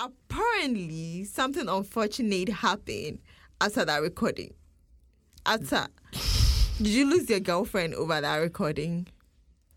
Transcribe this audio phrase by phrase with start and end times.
[0.00, 3.18] apparently something unfortunate happened
[3.60, 4.54] after that recording.
[5.46, 5.86] After,
[6.78, 9.06] did you lose your girlfriend over that recording?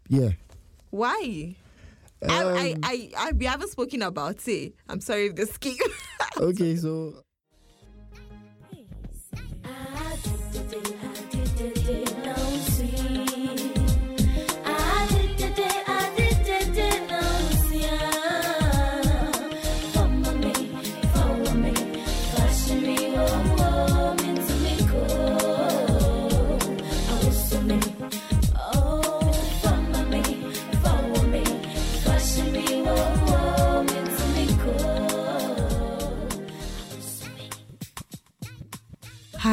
[0.10, 0.32] Yeah.
[0.90, 1.56] Why?
[2.28, 4.74] I, I, Um, I, I, we haven't spoken about it.
[4.88, 5.76] I'm sorry if this came.
[6.38, 7.14] Okay, so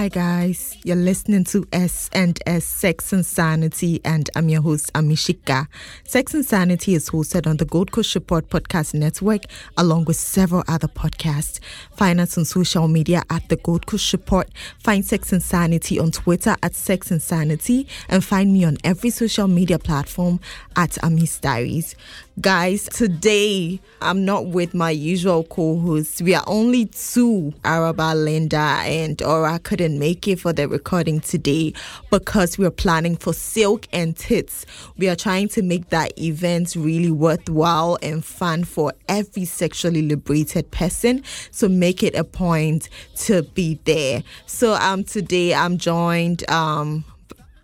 [0.00, 4.90] Hi guys, you're listening to S and S Sex and Sanity, and I'm your host
[4.94, 5.66] Amishika.
[6.04, 9.42] Sex and Sanity is hosted on the Gold Coast Report Podcast Network,
[9.76, 11.60] along with several other podcasts.
[11.96, 14.48] Find us on social media at the Gold Coast Report.
[14.78, 19.10] Find Sex and Sanity on Twitter at Sex and Sanity, and find me on every
[19.10, 20.40] social media platform
[20.76, 21.94] at Amis Diaries.
[22.40, 26.22] Guys, today I'm not with my usual co-hosts.
[26.22, 31.74] We are only two, Araba, Linda, and Aura couldn't make it for the recording today
[32.08, 34.64] because we are planning for Silk and Tits.
[34.96, 40.70] We are trying to make that event really worthwhile and fun for every sexually liberated
[40.70, 41.24] person.
[41.50, 44.22] So make it a point to be there.
[44.46, 47.04] So um today I'm joined um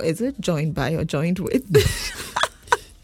[0.01, 1.65] is it joined by or joined with?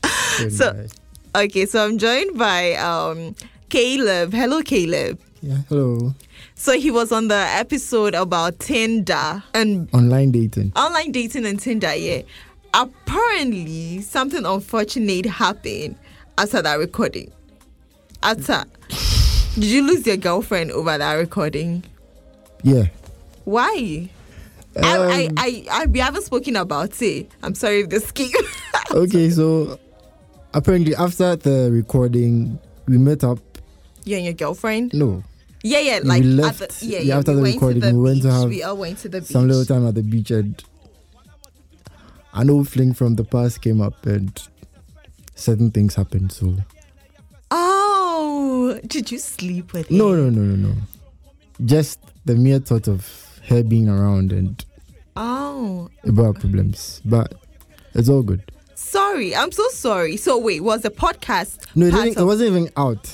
[0.50, 0.86] So-.
[1.34, 3.34] Okay, so I'm joined by um
[3.68, 4.32] Caleb.
[4.32, 5.18] Hello, Caleb.
[5.40, 6.14] yeah, hello.
[6.54, 10.72] So he was on the episode about Tinder and Online dating.
[10.76, 11.94] online dating and Tinder.
[11.94, 12.22] Yeah,
[12.74, 15.96] apparently something unfortunate happened
[16.38, 17.32] after that recording.
[18.22, 18.64] After,
[19.54, 21.82] did you lose your girlfriend over that recording?
[22.62, 22.84] Yeah.
[23.44, 24.08] Why?
[24.76, 27.30] I, I, Um, I, I, we haven't spoken about it.
[27.42, 28.30] I'm sorry if this came.
[28.92, 29.78] okay, so
[30.54, 33.38] apparently after the recording, we met up.
[34.04, 34.92] you and your girlfriend?
[34.94, 35.22] No,
[35.62, 38.00] Yeah, yeah, We like left- at the, yeah, yeah, after we the recording, the we
[38.00, 39.30] went to have we all went to the beach.
[39.30, 40.62] some little time at the beach, and
[42.34, 44.42] an old fling from the past came up, and
[45.34, 46.32] certain things happened.
[46.32, 46.56] So
[47.50, 50.34] Oh, did you sleep with no, him?
[50.34, 50.74] no, no, no, no.
[51.64, 54.64] Just the mere thought of her being around and
[55.14, 57.34] Oh, about problems, but
[57.94, 58.50] it's all good.
[58.92, 59.34] Sorry.
[59.34, 60.16] I'm so sorry.
[60.16, 61.66] So wait, was the podcast?
[61.74, 63.10] No, it, didn't, it wasn't even out.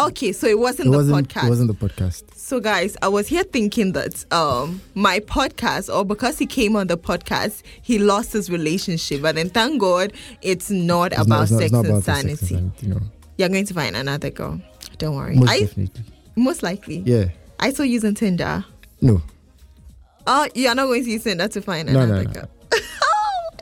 [0.00, 1.28] Okay, so it wasn't It the wasn't.
[1.28, 1.46] podcast.
[1.46, 2.34] It wasn't the podcast.
[2.34, 6.88] So guys, I was here thinking that um my podcast, or because he came on
[6.88, 9.22] the podcast, he lost his relationship.
[9.22, 12.34] But then thank God, it's not It's about not, it's sex not and about sanity.
[12.36, 12.86] sex and sanity.
[12.88, 13.00] No,
[13.38, 14.60] You're going to find another girl.
[14.98, 15.36] Don't worry.
[15.36, 16.04] most I definitely.
[16.36, 16.98] most likely.
[17.06, 17.26] Yeah.
[17.60, 18.64] I saw using Tinder.
[19.00, 19.22] No.
[20.26, 22.30] Oh, you're not going to use Tinder to find no, another no.
[22.32, 22.48] girl.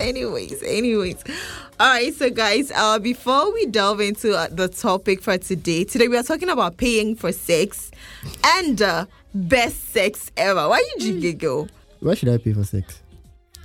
[0.02, 1.22] Anyways, anyways.
[1.80, 6.08] All right, so guys, uh, before we delve into uh, the topic for today, today
[6.08, 7.90] we are talking about paying for sex
[8.44, 10.68] and uh, best sex ever.
[10.68, 11.68] Why did you giggle?
[12.00, 13.00] Why should I pay for sex?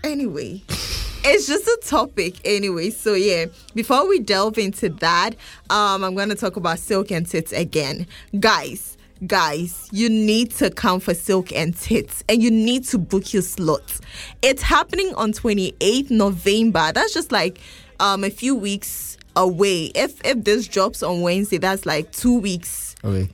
[0.03, 2.91] Anyway, it's just a topic anyway.
[2.91, 5.31] So yeah, before we delve into that,
[5.69, 8.07] um, I'm gonna talk about silk and tits again,
[8.39, 8.96] guys.
[9.25, 13.41] Guys, you need to come for Silk and Tits and you need to book your
[13.41, 13.99] slots.
[14.43, 16.91] It's happening on 28th November.
[16.93, 17.59] That's just like
[17.99, 19.85] um a few weeks away.
[19.95, 22.86] If if this drops on Wednesday, that's like two weeks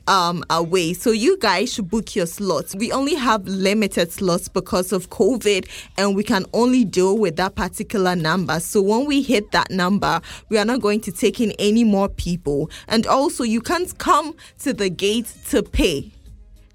[0.06, 0.92] Um away.
[0.94, 2.74] So you guys should book your slots.
[2.74, 7.54] We only have limited slots because of COVID and we can only deal with that
[7.54, 8.60] particular number.
[8.60, 12.08] So when we hit that number, we are not going to take in any more
[12.08, 12.70] people.
[12.88, 16.13] And also you can't come to the gate to pay.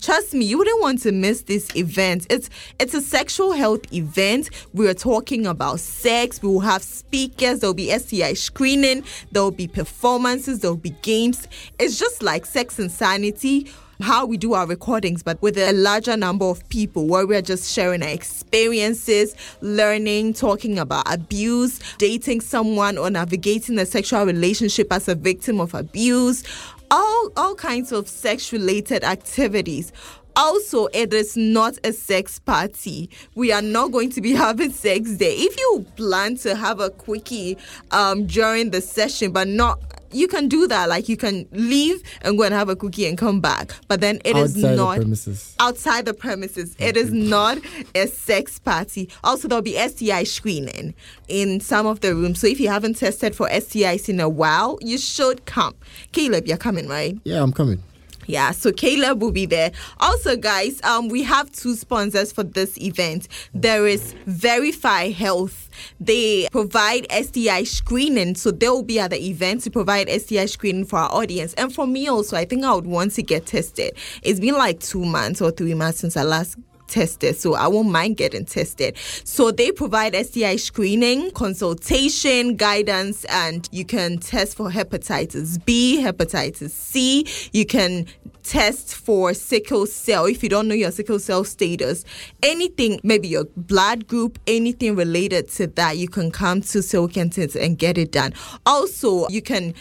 [0.01, 2.25] Trust me, you wouldn't want to miss this event.
[2.29, 2.49] It's
[2.79, 4.49] it's a sexual health event.
[4.73, 6.41] We are talking about sex.
[6.41, 7.59] We will have speakers.
[7.59, 9.03] There will be STI screening.
[9.33, 10.59] There will be performances.
[10.59, 11.49] There will be games.
[11.79, 13.69] It's just like Sex and Sanity.
[14.01, 17.41] How we do our recordings, but with a larger number of people, where we are
[17.41, 24.93] just sharing our experiences, learning, talking about abuse, dating someone, or navigating a sexual relationship
[24.93, 26.45] as a victim of abuse,
[26.91, 29.91] all all kinds of sex related activities
[30.35, 35.17] also it is not a sex party we are not going to be having sex
[35.17, 37.57] there if you plan to have a quickie
[37.91, 39.79] um during the session but not
[40.11, 43.15] you can do that like you can leave and go and have a cookie and
[43.17, 45.55] come back but then it is Outside the not premises.
[45.59, 46.75] outside the premises.
[46.79, 47.59] It is not
[47.93, 49.09] a sex party.
[49.23, 50.95] Also, there'll be STI screening
[51.27, 52.39] in some of the rooms.
[52.39, 55.75] So if you haven't tested for STIs in a while, you should come.
[56.11, 57.17] Caleb, you're coming, right?
[57.23, 57.83] Yeah, I'm coming.
[58.29, 59.71] Yeah, so Caleb will be there.
[59.99, 63.27] Also, guys, um, we have two sponsors for this event.
[63.55, 65.67] There is Verify Health.
[65.99, 70.85] They provide STI screening, so they will be at the event to provide STI screening
[70.85, 71.55] for our audience.
[71.55, 73.93] And for me also, I think I would want to get tested.
[74.21, 76.55] It's been like two months or three months since I last
[76.89, 78.97] tested, so I won't mind getting tested.
[79.23, 86.71] So they provide STI screening, consultation, guidance, and you can test for hepatitis B, hepatitis
[86.71, 87.25] C.
[87.53, 88.07] You can
[88.43, 92.03] test for sickle cell if you don't know your sickle cell status.
[92.41, 97.29] Anything, maybe your blood group, anything related to that, you can come to Silk and
[97.37, 98.33] and get it done.
[98.65, 99.73] Also, you can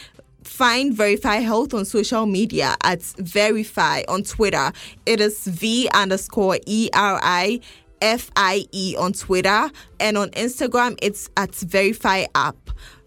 [0.59, 4.73] find Verify Health on social media at Verify on Twitter.
[5.07, 7.61] It is V underscore E R I
[8.01, 9.71] F I E on Twitter.
[10.01, 12.57] And on Instagram, it's at Verify App.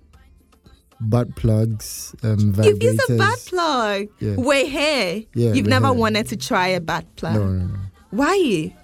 [1.00, 4.08] butt plugs, um, You've used a butt plug.
[4.20, 4.36] Yeah.
[4.36, 5.28] Wait, hey.
[5.34, 5.96] Yeah, You've never hair.
[5.96, 7.36] wanted to try a butt plug.
[7.36, 7.80] No, no, no.
[8.10, 8.76] Why?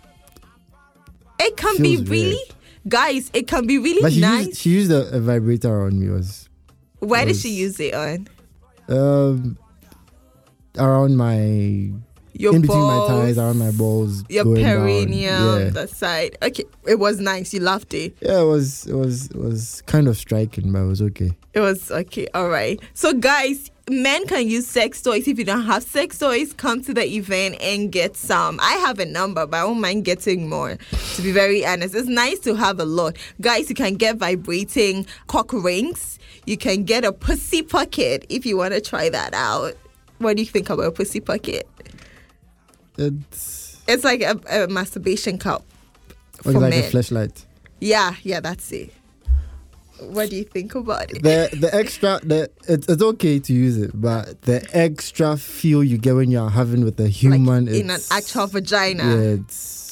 [1.40, 2.56] It can be really, weird.
[2.88, 3.30] guys.
[3.34, 4.46] It can be really But she nice.
[4.48, 6.10] used she used a, a vibrator on me.
[6.10, 6.48] Was
[7.00, 8.28] Where did she use it on?
[8.88, 9.58] um
[10.78, 11.92] around my
[12.34, 15.70] Your in between balls, my thighs, around my balls, your perineum, Yeah.
[15.70, 16.38] the side.
[16.44, 17.54] Okay, it was nice.
[17.54, 18.16] You loved it.
[18.22, 21.32] yeah, it was it was it was kind of striking, but it was okay.
[21.54, 22.28] It was okay.
[22.34, 22.78] All right.
[22.94, 25.26] So, guys, men can use sex toys.
[25.26, 28.60] If you don't have sex toys, come to the event and get some.
[28.62, 30.78] I have a number, but I don't mind getting more.
[31.16, 33.16] To be very honest, it's nice to have a lot.
[33.40, 36.20] Guys, you can get vibrating cock rings.
[36.46, 39.76] You can get a pussy pocket if you want to try that out.
[40.18, 41.68] What do you think about a pussy pocket?
[42.98, 45.64] It's It's like a, a masturbation cup
[46.42, 46.84] for like men.
[46.84, 47.46] a flashlight.
[47.80, 48.94] yeah, yeah, that's it.
[50.00, 51.24] What do you think about it?
[51.24, 55.98] The the extra the it's, it's okay to use it, but the extra feel you
[55.98, 59.04] get when you're having with a human like in an actual vagina.
[59.04, 59.38] Yeah,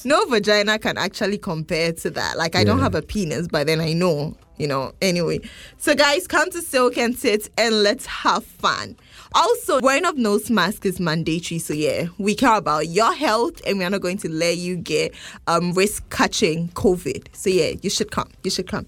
[0.04, 2.38] no vagina can actually compare to that.
[2.38, 4.92] Like I don't have a penis, but then I know, you know.
[5.02, 5.40] Anyway,
[5.78, 8.98] so guys, come to Silk and Tits and let's have fun.
[9.36, 11.60] Also, wearing of nose mask is mandatory.
[11.60, 14.76] So yeah, we care about your health, and we are not going to let you
[14.78, 15.14] get
[15.48, 17.28] um risk catching COVID.
[17.34, 18.30] So yeah, you should come.
[18.44, 18.86] You should come.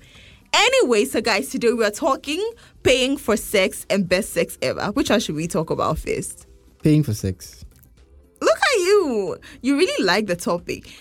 [0.53, 2.41] Anyway, so guys, today we are talking
[2.83, 4.87] paying for sex and best sex ever.
[4.91, 6.47] Which one should we talk about first?
[6.85, 7.65] paying for sex.
[8.41, 9.37] Look at you.
[9.63, 10.93] You really like the topic.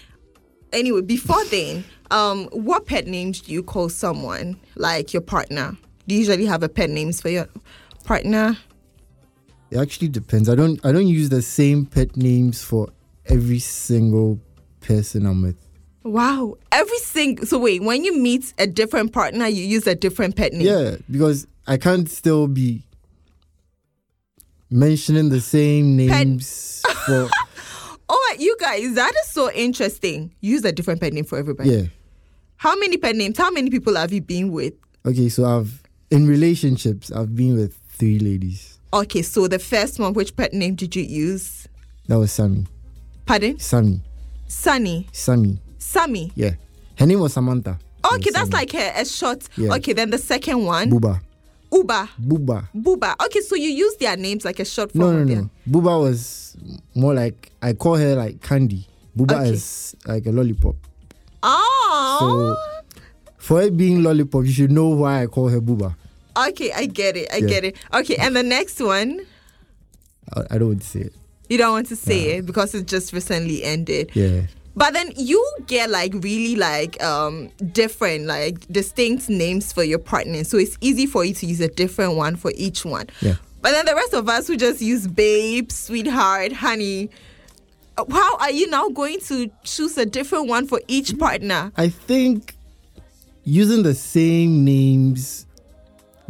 [0.72, 5.76] Anyway, before then, um, what pet names do you call someone like your partner?
[6.08, 7.48] Do you usually have a pet names for your
[8.04, 8.56] partner?
[9.74, 10.48] It actually depends.
[10.48, 12.90] I don't I don't use the same pet names for
[13.26, 14.40] every single
[14.80, 15.56] person I'm with.
[16.04, 16.58] Wow.
[16.70, 20.52] Every single so wait, when you meet a different partner, you use a different pet
[20.52, 20.64] name.
[20.64, 22.84] Yeah, because I can't still be
[24.70, 27.28] mentioning the same names for
[28.08, 30.32] Oh you guys, that is so interesting.
[30.40, 31.70] Use a different pet name for everybody.
[31.70, 31.82] yeah.
[32.58, 33.36] How many pet names?
[33.36, 34.74] How many people have you been with?
[35.04, 38.73] Okay, so I've in relationships I've been with three ladies.
[38.94, 41.66] Okay, so the first one, which pet name did you use?
[42.06, 42.64] That was Sammy.
[43.26, 43.58] Pardon?
[43.58, 44.00] Sammy.
[44.46, 45.08] Sunny.
[45.10, 45.60] Sammy.
[45.78, 46.30] Sammy.
[46.36, 46.52] Yeah.
[46.96, 47.78] Her name was Samantha.
[48.14, 49.48] Okay, that's like a, a short.
[49.56, 49.74] Yeah.
[49.74, 50.90] Okay, then the second one.
[50.90, 51.20] Buba.
[51.72, 52.08] Uba.
[52.22, 52.68] Buba.
[52.76, 53.14] Buba.
[53.26, 55.34] Okay, so you use their names like a short form no, no.
[55.34, 56.56] their- Buba was
[56.94, 58.86] more like I call her like Candy.
[59.16, 59.50] Buba Okay.
[59.50, 60.76] is like a lollipop.
[61.42, 62.56] Oh.
[62.56, 62.90] So
[63.38, 65.96] for it being lollipop, you should know why I call her Buba.
[66.36, 67.32] Okay, I get it.
[67.32, 67.46] I Yeah.
[67.48, 67.76] get it.
[67.92, 69.26] Okay, and the next one,
[70.34, 71.14] I, I don't want to say it.
[71.48, 74.10] you don't want to say it because it just recently ended.
[74.14, 74.42] Yeah.
[74.76, 80.42] But then you get like really like um different like distinct names for your partner,
[80.44, 83.06] so it's easy for you to use a different one for each one.
[83.20, 83.36] Yeah.
[83.62, 87.10] But then the rest of us who just use babe, sweetheart, honey.
[88.10, 91.70] How are you now going to choose a different one for each partner?
[91.76, 92.56] I think
[93.44, 95.43] using the same names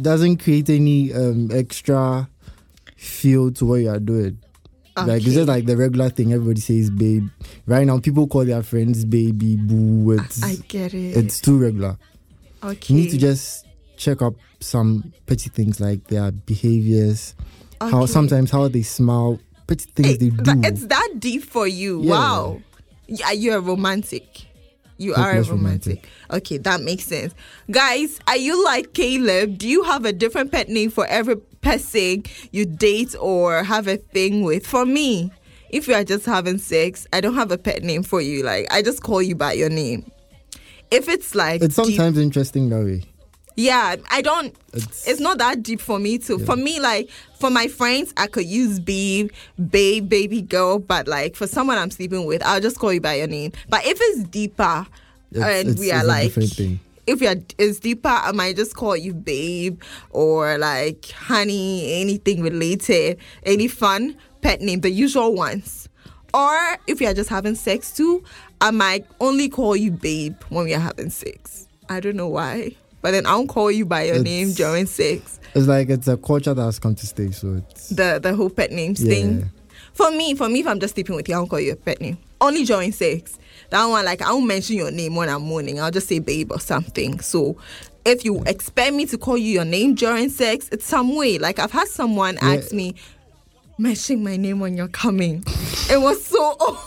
[0.01, 2.29] doesn't create any um, extra
[2.97, 4.39] feel to what you are doing.
[4.97, 6.31] Like it's just like the regular thing.
[6.31, 7.27] Everybody says babe.
[7.65, 10.11] Right now, people call their friends baby, boo.
[10.11, 11.17] It's I get it.
[11.17, 11.97] it's too regular.
[12.63, 12.93] okay.
[12.93, 13.65] You need to just
[13.97, 17.35] check up some petty things like their behaviors,
[17.81, 19.37] how sometimes how they smile,
[19.67, 20.61] petty things Hey, they do.
[20.63, 22.01] It's that deep for you.
[22.01, 22.11] Yeah.
[22.11, 22.61] Wow.
[23.07, 24.45] Yeah, you're a romantic.
[24.97, 26.09] You are a Hopeless romantic.
[26.31, 27.33] Okay, that makes sense.
[27.69, 29.57] Guys, are you like Caleb?
[29.57, 33.97] Do you have a different pet name for every person you date or have a
[33.97, 34.65] thing with?
[34.65, 35.31] For me,
[35.69, 38.43] if you are just having sex, I don't have a pet name for you.
[38.43, 40.09] Like I just call you by your name.
[40.91, 43.03] If it's like it's sometimes interesting that way.
[43.03, 43.14] Eh?
[43.55, 44.55] Yeah, I don't.
[44.73, 46.39] It's- It's, not that deep for me too.
[46.39, 47.09] For me, like
[47.39, 49.31] for my friends, I could use babe,
[49.69, 50.79] babe, baby girl.
[50.79, 53.51] But like for someone I'm sleeping with, I'll just call you by your name.
[53.69, 54.85] But if it's deeper,
[55.31, 56.31] It's- and it's- we are like,
[57.07, 62.41] if we are it's deeper, I might just call you babe or like honey, anything
[62.41, 65.87] related, any fun pet name, the usual ones.
[66.33, 68.23] Or if we are just having sex too,
[68.59, 71.67] I might only call you babe when we are having sex.
[71.87, 72.75] I don't know why.
[73.05, 75.39] But then I'll call you by your name It's- during sex.
[75.53, 77.29] It's like it's a culture that has come to stay.
[77.29, 79.13] So it's The the whole pet names Yeah.
[79.13, 79.51] thing.
[79.93, 81.75] For me, for me, if I'm just sleeping with you, I won't call you a
[81.75, 82.17] pet name.
[82.41, 83.37] Only during sex.
[83.69, 85.79] That one, like I won't mention your name when I'm mourning.
[85.79, 87.19] I'll just say babe or something.
[87.19, 87.57] So
[88.05, 91.37] if you expect me to call you your name during sex, it's some way.
[91.37, 92.53] Like I've had someone Yeah.
[92.55, 92.95] ask me,
[93.77, 95.43] mention my name when you're coming.
[95.91, 96.79] it was so odd.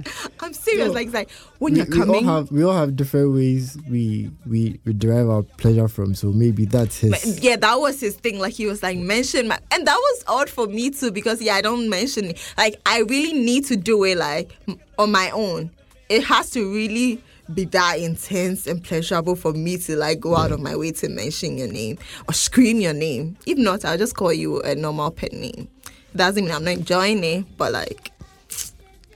[0.40, 0.88] I'm serious.
[0.88, 0.92] No.
[0.92, 2.24] like it's like when we, you're we all coming.
[2.24, 6.14] have we all have different ways we we we derive our pleasure from.
[6.14, 7.40] So maybe that's his.
[7.40, 8.38] yeah, that was his thing.
[8.38, 11.54] Like he was like mention my, and that was odd for me too because yeah,
[11.54, 12.54] I don't mention it.
[12.56, 14.56] Like I really need to do it like
[14.98, 15.70] on my own.
[16.08, 17.22] It has to really
[17.52, 21.08] be that intense and pleasurable for me to like go out of my way to
[21.08, 23.36] mention your name or scream your name.
[23.46, 25.68] If not, I'll just call you a normal pet name.
[26.14, 28.11] Doesn't mean I'm not enjoying it, but like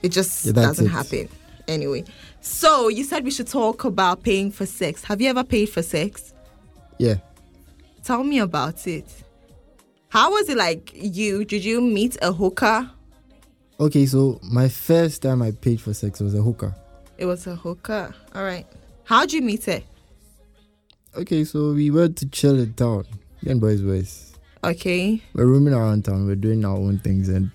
[0.03, 0.89] it just Yeah, doesn't it.
[0.89, 1.29] happen.
[1.67, 2.05] Anyway,
[2.41, 5.03] so you said we should talk about paying for sex.
[5.03, 6.33] Have you ever paid for sex?
[6.97, 7.15] Yeah.
[8.03, 9.05] Tell me about it.
[10.09, 11.43] How was it like you?
[11.43, 12.89] Did you meet a hooker?
[13.79, 16.73] Okay, so my first time I paid for sex was a hooker.
[17.17, 18.15] It was a hooker.
[18.33, 18.65] All right.
[19.03, 19.81] How'd you meet her?
[21.15, 23.05] Okay, so we went to chill in town.
[23.41, 24.33] Young boys boys.
[24.63, 25.21] Okay.
[25.33, 27.49] We're roaming around town, we're doing our own things and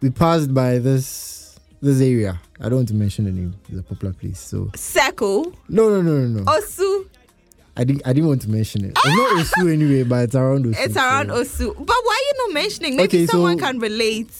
[0.00, 2.40] we passed by this this area.
[2.60, 4.38] I don't want to mention the name, it's a popular place.
[4.38, 5.54] So Seko.
[5.68, 6.44] no no no no no.
[6.44, 7.06] Osu.
[7.76, 8.92] I didn't I didn't want to mention it.
[8.96, 10.76] It's not Osu anyway, but it's around Osu.
[10.78, 11.74] It's around so Osu.
[11.78, 12.96] But why are you not mentioning?
[12.96, 14.32] Maybe Okay, someone so- can relate.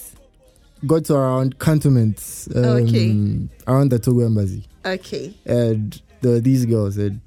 [0.87, 2.49] got to around cantonments.
[2.55, 3.49] Um, Okay.
[3.67, 4.67] around the Togo embassy.
[4.85, 5.35] Okay.
[5.47, 7.21] and there were these girls and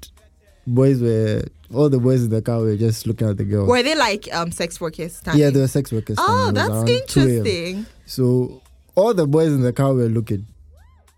[0.66, 3.66] boys were all the boys in the car were just looking at the girl.
[3.66, 5.16] Were they like um sex workers?
[5.16, 5.42] standing?
[5.42, 6.16] yeah, they were sex workers.
[6.20, 7.86] Oh, and it was that's around 2 interesting.
[8.06, 8.62] So
[8.94, 10.46] all the boys in the car were looking,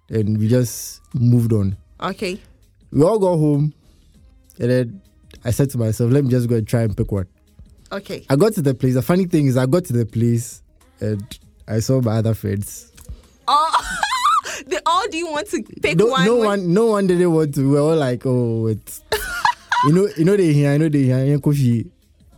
[0.09, 1.77] and we just moved on.
[2.01, 2.41] Okay.
[2.93, 3.75] We all got home,
[4.59, 5.03] and then
[5.45, 7.27] I said to myself, "Let me just go and try and pick one."
[7.93, 8.25] Okay.
[8.31, 8.95] I got to the place.
[8.95, 10.63] The funny thing is, I got to the place,
[11.01, 11.23] and
[11.69, 12.93] I saw my other friends.
[13.49, 14.01] Oh,
[14.67, 16.25] they all do you want to pick no, one?
[16.25, 17.61] no when- one, no one didn't want to.
[17.69, 19.03] We were all like, "Oh, it's
[19.85, 21.91] you know, you know they here, I know they here." Kofi.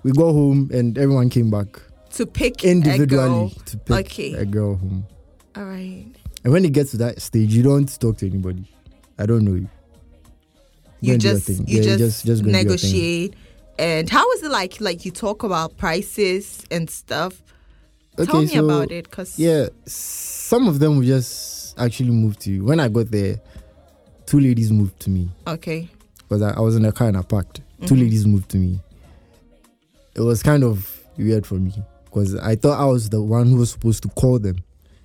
[0.05, 1.81] We go home, and everyone came back.
[2.19, 3.51] To pick a individually girl.
[3.67, 4.33] to pick Okay.
[4.35, 5.07] a girl home.
[5.57, 6.07] All right.
[6.45, 8.65] And when it gets to that stage, you don't talk to anybody.
[9.19, 9.69] I don't know you.
[11.01, 13.35] You and do your just you Yeah, just, just just and do your negotiate.
[13.79, 14.81] And how is it like?
[14.81, 17.41] Like you talk about prices and stuff.
[18.17, 22.51] Tell me so, about it, cause Yeah, some of them will just actually move to
[22.51, 22.65] you.
[22.65, 23.41] When I got there,
[24.27, 25.89] two ladies moved to me Okay.
[26.19, 27.61] because I, I was in a car and I parked.
[27.87, 28.01] Two Mhm.
[28.01, 28.81] ladies moved to me.
[30.17, 31.73] It was kind of weird for me
[32.11, 34.57] because I thought I was the one who was supposed to call them,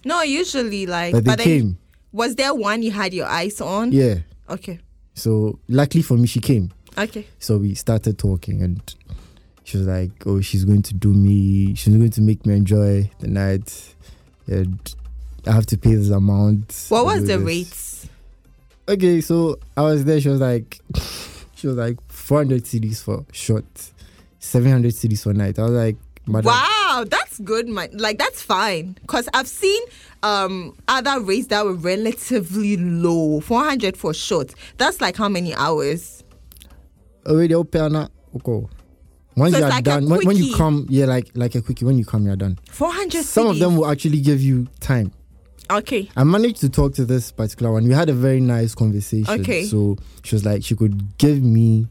[0.05, 1.11] No, usually like.
[1.13, 1.77] but they but then, came.
[2.11, 3.91] was there one you had your eyes on?
[3.91, 4.15] Yeah.
[4.49, 4.79] Okay.
[5.13, 6.71] So luckily for me, she came.
[6.97, 7.25] Okay.
[7.39, 8.81] So we started talking, and
[9.63, 11.73] she was like, "Oh, she's going to do me.
[11.75, 13.95] She's going to make me enjoy the night,
[14.47, 14.79] and
[15.47, 18.07] I have to pay this amount." What was the this." rates?
[18.87, 20.19] Okay, so I was there.
[20.19, 20.79] She was like,
[21.55, 23.63] she was like 400 cedis for short,
[24.39, 25.57] 700 cedis for night.
[25.57, 25.95] I was like,
[26.27, 27.89] Madam, Wow, that's good, man.
[27.93, 28.97] Like that's fine.
[29.07, 29.81] Cause I've seen
[30.21, 33.39] um other rates that were relatively low.
[33.41, 34.53] Four hundred for short.
[34.77, 36.23] That's like how many hours?
[37.25, 37.95] already open.
[38.35, 38.67] Okay.
[39.35, 41.85] Once So you are like done, when, when you come, yeah, like like a quickie.
[41.85, 42.59] When you come, you're done.
[42.69, 43.23] Four hundred.
[43.25, 45.11] Some of them will actually give you time.
[45.71, 46.09] Okay.
[46.15, 47.87] I managed to talk to this particular one.
[47.87, 49.41] We had a very nice conversation.
[49.41, 49.65] Okay.
[49.65, 51.87] So she was like, she could give me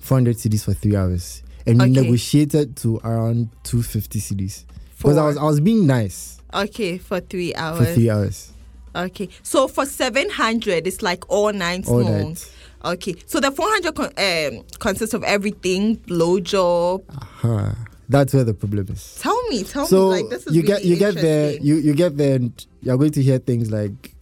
[0.00, 2.00] 400 cedis for three hours, and we Okay.
[2.02, 4.64] negotiated to around 250 cedis
[4.98, 7.78] because I was I was being nice Okay, for three hours.
[7.88, 8.50] for three hours
[8.96, 12.28] Okay, so for seven hundred, it's like all night all long.
[12.28, 12.52] night.
[12.84, 17.02] Okay, so the four hundred con- um, consists of everything, blow job.
[17.10, 17.74] Aha.
[18.08, 19.16] That's where the problem is.
[19.20, 21.74] Tell me, tell so me, like this is you really get you get there you
[21.76, 24.14] you get there and you're going to hear things like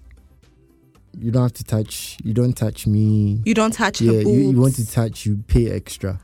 [1.20, 4.58] you don't have to touch you don't touch me You don't touch yeah you, you
[4.60, 6.18] want to touch you pay extra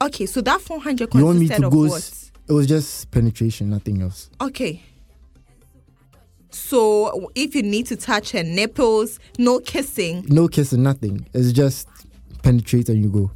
[0.00, 3.10] Okay, so that four hundred you want me to of go s- it was just
[3.10, 4.82] penetration nothing else Okay.
[6.50, 10.24] So if you need to touch her nipples, no kissing.
[10.28, 11.88] no kissing nothing it's just
[12.42, 13.30] penetrate and you go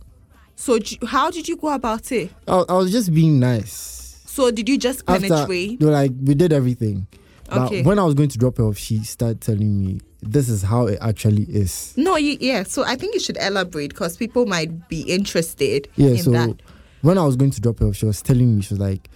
[0.57, 2.31] So how did you go about it?
[2.48, 5.81] I, I was just being nice So did you just penetrate?
[5.81, 7.07] were like we did everything
[7.51, 10.63] but when I was going to drop her off she started telling me this is
[10.63, 12.63] how it actually is No, you, yeah.
[12.63, 16.63] So I think you should elaborate because people might be interested Yeah, in so that.
[17.03, 19.11] when I was going to drop her off, she was telling me, she was like,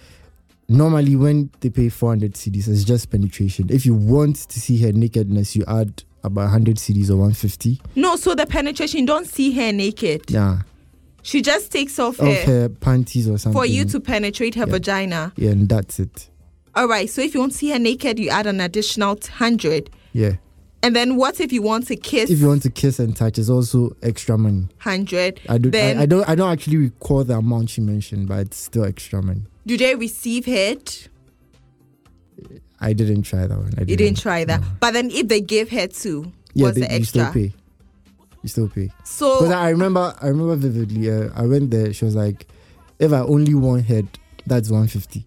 [0.69, 3.67] normally when they pay 400 cedis, it's just penetration.
[3.69, 7.79] If you want to see her nakedness, you add about 100 cedis or 150.
[7.95, 10.29] No, so the penetration, you don't see her naked.
[10.29, 10.59] Yeah.
[11.23, 13.57] She just takes off Of her her panties or something.
[13.59, 14.71] for you to penetrate her Yeah.
[14.71, 15.33] vagina.
[15.35, 16.29] Yeah, and that's it.
[16.75, 17.09] All right.
[17.09, 19.89] So if you want to see her naked, you add an additional hundred.
[20.13, 20.35] Yeah.
[20.83, 22.29] And then what if you want to kiss?
[22.29, 24.67] If you want to kiss and touch, it's also extra money.
[24.77, 25.41] hundred.
[25.49, 28.39] I don't, Then I, I don't, I don't actually recall the amount she mentioned, but
[28.39, 29.41] it's still extra money.
[29.65, 30.93] do they receive head?
[32.79, 33.73] I didn't try that one.
[33.77, 34.61] I You didn't try that.
[34.61, 34.67] no.
[34.79, 37.53] But then if they give head too, Yeah, what's they, the you still pay.
[38.43, 38.91] You still pay.
[39.03, 41.09] So Because I remember, I remember vividly.
[41.11, 41.91] Uh, I went there.
[41.91, 42.45] She was like,
[42.99, 44.07] "If I only want head,
[44.45, 45.25] that's 150."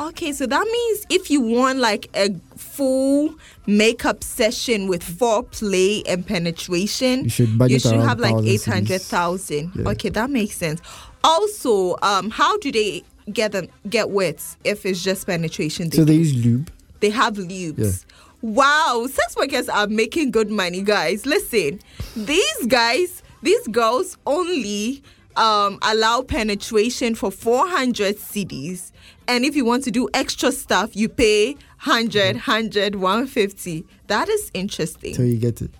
[0.00, 3.34] Okay, so that means if you want like a full
[3.66, 9.00] makeup session with foreplay and penetration, You should you should have like 1,000 eight hundred
[9.00, 9.74] cedis.
[9.74, 9.88] Yeah.
[9.90, 10.80] Okay, that makes sense.
[11.24, 15.90] Also, um, how do they get them get wet if it's just penetration?
[15.90, 16.70] So they use lube.
[17.00, 17.78] They have lubes.
[17.78, 18.14] Yeah.
[18.40, 21.26] Wow, sex workers are making good money, guys.
[21.26, 21.80] Listen,
[22.14, 25.02] these guys, these girls only
[25.36, 28.92] um, allow penetration for 400 cedis.
[29.28, 31.52] And if you want to do extra stuff, you pay
[31.84, 33.84] 100, 100, 150.
[34.06, 35.14] That is interesting.
[35.14, 35.70] So you get it.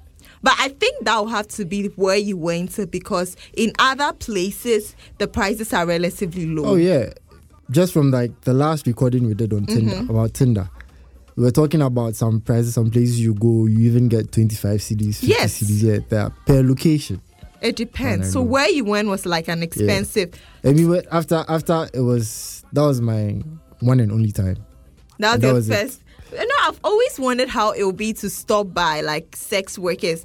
[0.42, 4.12] But I think that will have to be where you went to because in other
[4.12, 6.64] places, the prices are relatively low.
[6.66, 7.10] Oh yeah,
[7.70, 10.10] just from like the last recording we did on Tinder Mm-hmm.
[10.10, 10.68] about Tinder.
[11.34, 15.16] We were talking about some prices, some places you go, you even get 25 cedis,
[15.20, 15.60] 50 Yes.
[15.62, 17.20] cedis, yeah, they're per location.
[17.60, 18.32] It depends.
[18.32, 18.46] So know.
[18.50, 20.34] where you went was like an expensive.
[20.62, 23.40] I mean, wait, after after it was that was my
[23.80, 24.56] one and only time.
[25.18, 25.74] That was That your was it.
[25.74, 26.00] first.
[26.32, 30.24] You know, I've always wondered how it would be to stop by like sex workers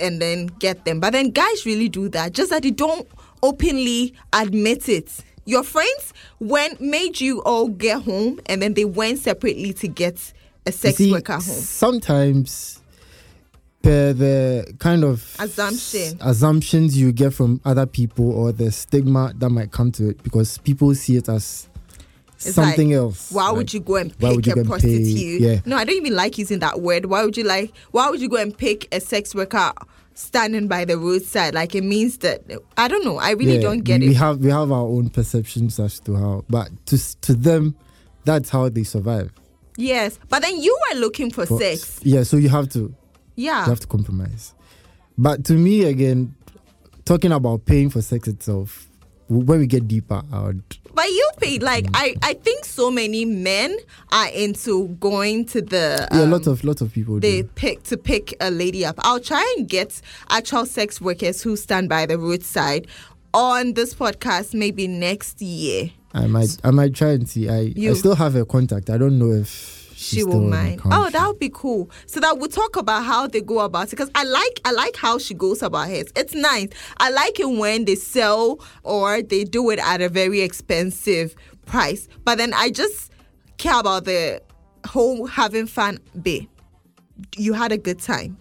[0.00, 0.98] and then get them.
[0.98, 3.06] But then guys really do that, just that they don't
[3.42, 5.12] openly admit it.
[5.46, 10.32] Your friends went made you all get home and then they went separately to get
[10.66, 11.42] a sex see, worker home.
[11.42, 12.80] Sometimes
[13.82, 16.18] per the kind of Assumption.
[16.22, 20.56] assumptions you get from other people or the stigma that might come to it because
[20.58, 21.68] people see it as
[22.36, 23.30] It's something like, else.
[23.32, 25.40] Why Like, would you go and pick a and pay- prostitute?
[25.40, 25.60] yeah.
[25.64, 27.06] No, I don't even like using that word.
[27.06, 27.72] Why would you like?
[27.92, 29.72] Why would you go and pick a sex worker
[30.14, 31.54] standing by the roadside?
[31.54, 32.42] Like it means that
[32.76, 33.18] I don't know.
[33.18, 34.08] I really yeah, don't get we, it.
[34.10, 37.76] We have we have our own perceptions as to how, but to to them,
[38.24, 39.32] that's how they survive.
[39.76, 41.98] Yes, but then you were looking for, For- sex.
[42.02, 42.94] Yeah, so you have to
[43.36, 43.64] Yeah.
[43.64, 44.54] you have to compromise.
[45.18, 46.34] But to me, again,
[47.04, 48.88] talking about paying for sex itself,
[49.40, 50.62] when we get deeper, I would
[50.94, 53.76] But you paid like I I think so many men
[54.12, 57.48] are into going to the yeah, um, lots of lots of people they do.
[57.54, 58.96] pick to pick a lady up.
[58.98, 62.86] I'll try and get actual sex workers who stand by the roadside
[63.32, 65.90] on this podcast maybe next year.
[66.14, 67.48] I might I might try and see.
[67.48, 68.88] I, I still have a contact.
[68.88, 70.80] I don't know if she will mind.
[70.84, 71.90] Oh, that would be cool.
[72.06, 74.96] So that we'll talk about how they go about it because I like I like
[74.96, 76.12] how she goes about it.
[76.16, 76.68] It's nice.
[76.98, 81.34] I like it when they sell or they do it at a very expensive
[81.66, 82.08] price.
[82.24, 83.10] But then I just
[83.58, 84.42] care about the
[84.86, 86.44] whole having fun bit.
[87.36, 88.36] You had a good time.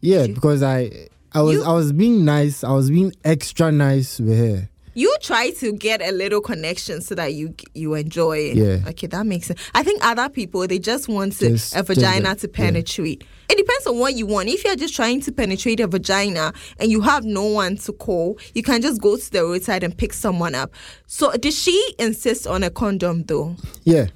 [0.00, 2.62] Yeah, because I I was You- I was being nice.
[2.64, 4.68] I was being extra nice with her.
[4.94, 8.56] You try to get a little connection so that you you enjoy it.
[8.56, 8.88] Yeah.
[8.90, 9.60] Okay, that makes sense.
[9.74, 12.52] I think other people they just want to, Just- a vagina to yeah.
[12.56, 13.24] penetrate.
[13.48, 14.48] It depends on what you want.
[14.48, 18.38] If you're just trying to penetrate a vagina and you have no one to call,
[18.54, 20.72] you can just go to the roadside and pick someone up.
[21.06, 23.56] So did she insist on a condom though?
[23.84, 24.06] Yeah,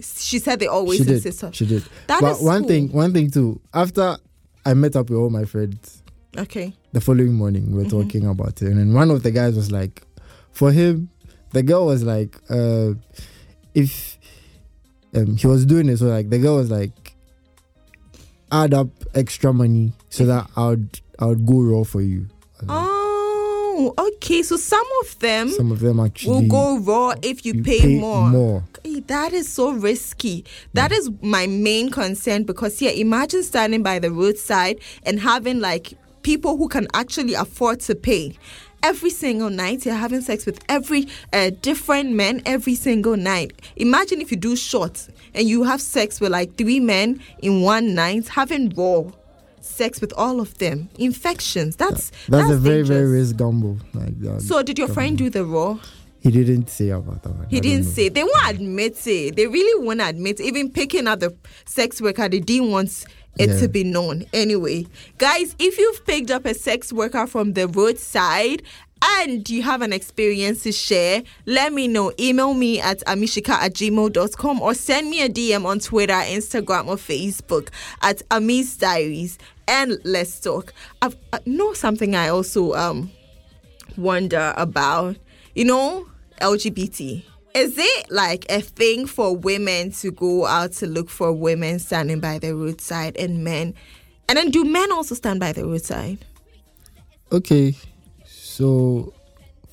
[0.00, 1.14] She said they always she did.
[1.14, 1.52] insist on.
[1.52, 1.82] She did.
[2.06, 2.68] That but one cool.
[2.68, 3.60] thing, one thing too.
[3.74, 4.16] After
[4.64, 6.02] I met up with all my friends,
[6.36, 6.74] Okay.
[6.92, 8.02] the following morning we were Mm-hmm.
[8.02, 10.02] talking about it and then one of the guys was like
[10.56, 11.10] for him
[11.50, 12.94] the girl was like uh
[13.74, 14.18] if
[15.14, 17.14] um he was doing it so like the girl was like
[18.50, 22.26] add up extra money so that i would i would go raw for you
[22.68, 24.42] Oh, okay.
[24.42, 27.98] So some of them some of them actually will go raw if you, you pay,
[27.98, 28.30] more.
[28.30, 28.64] more
[29.08, 30.46] That is so risky.
[30.72, 35.92] That is my main concern because yeah, imagine standing by the roadside and having like
[36.22, 38.38] people who can actually afford to pay.
[38.82, 43.52] Every single night, you're having sex with every uh, different men every single night.
[43.76, 47.94] Imagine if you do shots and you have sex with like three men in one
[47.94, 49.04] night, having raw
[49.60, 50.88] sex with all of them.
[50.98, 51.76] Infections.
[51.76, 55.44] That's that's, a very very risk gamble like that So did your friend do the
[55.44, 55.78] raw?
[56.20, 57.46] he didn't say about that.
[57.50, 58.08] He I didn't say.
[58.08, 59.36] They won't admit it.
[59.36, 60.40] They really won't admit.
[60.40, 60.44] it.
[60.46, 61.34] Even picking up the
[61.64, 63.04] sex worker, they didn't want
[63.38, 63.60] it Yeah.
[63.60, 64.24] to be known.
[64.32, 64.86] Anyway,
[65.18, 68.62] guys, if you've picked up a sex worker from the roadside
[69.20, 72.12] and you have an experience to share, let me know.
[72.18, 76.96] Email me at amishika at gmail.com or send me a DM on Twitter, Instagram, or
[76.96, 77.68] Facebook
[78.02, 79.38] at Amis Diaries.
[79.68, 80.72] And let's talk.
[81.02, 83.10] I've, I know something I also um
[83.96, 85.16] wonder about.
[85.54, 86.06] You know,
[86.40, 87.22] LGBT.
[87.56, 92.20] Is it like a thing for women to go out to look for women standing
[92.20, 93.72] by the roadside and men?
[94.28, 96.24] And then do men also stand by the roadside?
[97.32, 97.74] Okay,
[98.26, 99.14] so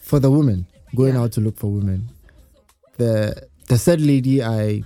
[0.02, 0.66] for the women
[0.96, 1.22] going Yeah.
[1.24, 2.08] out to look for women,
[2.98, 4.84] the the said lady I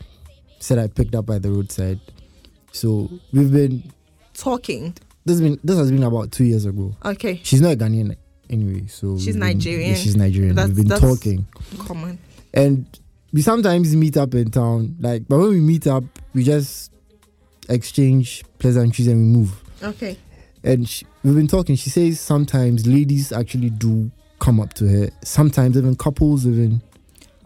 [0.59, 1.99] said I picked up by the roadside.
[2.71, 3.83] So we've been
[4.33, 4.93] Talking.
[5.25, 6.95] this has been this has been about two years ago.
[7.05, 7.41] Okay.
[7.43, 8.15] She's not a Ghanaian
[8.49, 9.89] anyway, so She's we've been- Nigerian.
[9.91, 10.55] yeah, she's Nigerian.
[10.55, 11.45] That's- we've been talking,
[11.79, 12.17] Common.
[12.57, 12.99] And
[13.33, 14.95] we sometimes meet up in town.
[14.99, 16.91] Like, but when we meet up, we just
[17.69, 19.63] exchange pleasantries and we move.
[19.83, 20.17] Okay.
[20.63, 21.75] and she, we've been talking.
[21.75, 25.09] She says sometimes ladies actually do come up to her.
[25.23, 26.81] Sometimes even couples even.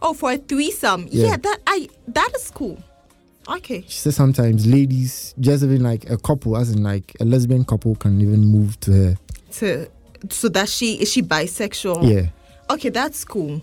[0.01, 1.07] Oh, for a threesome.
[1.11, 1.37] Yeah, Yeah.
[1.37, 2.81] that I that is cool.
[3.49, 3.81] Okay.
[3.87, 7.95] She says sometimes ladies, just even like a couple, as in like a lesbian couple,
[7.95, 9.17] can even move to her.
[9.53, 9.87] To
[10.29, 12.07] so that she is she bisexual?
[12.09, 12.29] Yeah.
[12.69, 13.61] Okay, that's cool.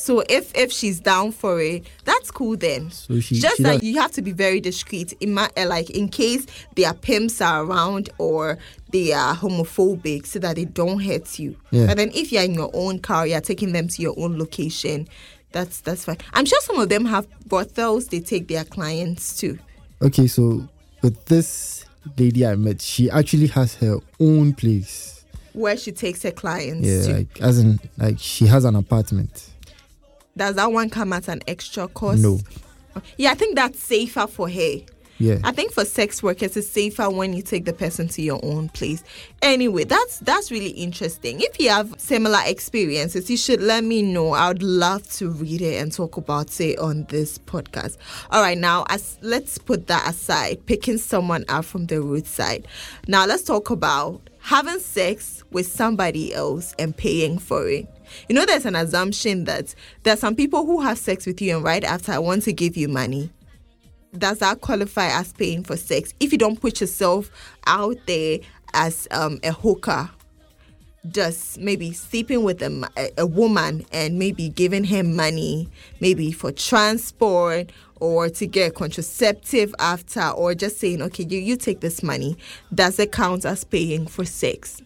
[0.00, 2.90] So if if she's down for it, that's cool then.
[2.90, 5.12] So she Just she that does- you have to be very discreet.
[5.20, 8.56] In my, uh, like in case their pimps are around or
[8.92, 11.54] they are homophobic, so that they don't hurt you.
[11.70, 11.86] Yeah.
[11.86, 15.06] But then if you're in your own car, you're taking them to your own location.
[15.52, 16.16] That's that's fine.
[16.32, 18.06] I'm sure some of them have brothels.
[18.08, 19.58] They take their clients to.
[20.00, 20.26] okay.
[20.28, 20.66] So
[21.02, 21.84] with this
[22.16, 25.24] lady I met, she actually has her own place.
[25.52, 27.12] Where she takes her clients Yeah, to.
[27.18, 29.49] like as in like she has an apartment.
[30.36, 32.22] Does that one come at an extra cost?
[32.22, 32.38] No.
[33.16, 34.76] Yeah, I think that's safer for her.
[35.20, 35.36] Yeah.
[35.44, 38.70] I think for sex workers, it's safer when you take the person to your own
[38.70, 39.04] place.
[39.42, 41.42] Anyway, that's that's really interesting.
[41.42, 44.32] If you have similar experiences, you should let me know.
[44.32, 47.98] I would love to read it and talk about it on this podcast.
[48.30, 52.66] All right, now as let's put that aside, picking someone up from the roadside.
[53.06, 57.86] Now let's talk about having sex with somebody else and paying for it.
[58.28, 61.56] You know, there's an assumption that there are some people who have sex with you
[61.56, 63.30] and right after I want to give you money.
[64.16, 66.14] Does that qualify as paying for sex?
[66.18, 67.30] If you don't put yourself
[67.66, 68.38] out there
[68.74, 70.10] as um, a hooker
[71.08, 75.68] just maybe sleeping with a woman and maybe giving him money,
[76.00, 81.80] maybe for transport or to get contraceptive after, or just saying, okay, you, you take
[81.80, 82.36] this money,
[82.74, 84.82] does it count as paying for sex?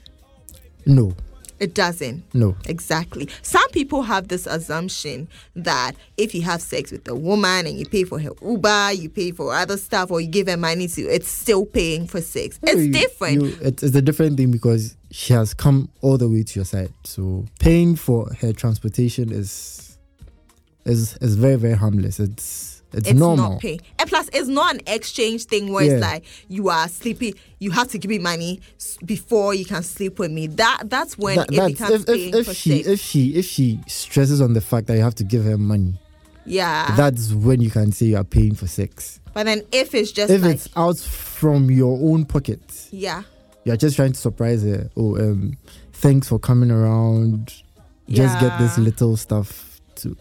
[0.87, 1.15] No,
[1.61, 2.25] It doesn't.
[2.35, 2.57] no.
[2.67, 3.29] Exactly.
[3.43, 7.87] Some people have this assumption that if you have sex with a woman and you
[7.87, 11.03] pay for her Uber, you pay for other stuff, or you give her money to,
[11.03, 12.59] it's still paying for sex.
[12.63, 13.43] No, It's you- different.
[13.43, 16.65] you- it's, it's a different thing because she has come all the way to your
[16.65, 16.93] side.
[17.05, 19.97] So paying for her transportation is
[20.85, 22.19] is is very very harmless.
[22.21, 23.51] It's it's, it's normal.
[23.53, 23.79] not pay.
[23.99, 25.93] And plus, it's not an exchange thing where Yeah.
[25.93, 28.61] it's like you are sleepy, you have to give me money
[29.05, 30.47] before you can sleep with me.
[30.49, 32.89] That that's when That- it that's- becomes if, paying if, if for she sex.
[32.89, 35.95] if she if she stresses on the fact that you have to give her money,
[36.47, 36.95] yeah.
[36.97, 39.21] that's when you can say you are paying for sex.
[39.33, 43.23] but then if it's just if like it's out from your own pocket, yeah,
[43.65, 44.91] you're just trying to surprise her.
[44.97, 45.57] Oh, um,
[45.93, 47.53] thanks for coming around.
[48.09, 50.15] Just get this little stuff to.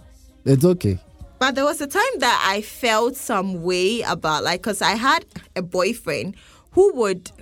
[0.45, 0.97] It's okay.
[1.43, 5.25] But there was a time that I felt some way about like, cause I had
[5.57, 6.37] a boyfriend
[6.71, 7.33] who would,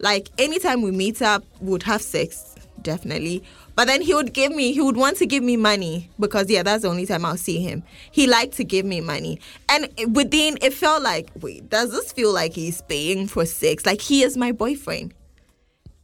[0.00, 3.44] like, anytime we meet up, would have sex, definitely.
[3.76, 6.64] But then he would give me, he would want to give me money because yeah,
[6.64, 7.84] that's the only time I'll see him.
[8.10, 9.38] He liked to give me money,
[9.68, 13.86] and within it felt like, wait, does this feel like he's paying for sex?
[13.86, 15.14] Like he is my boyfriend.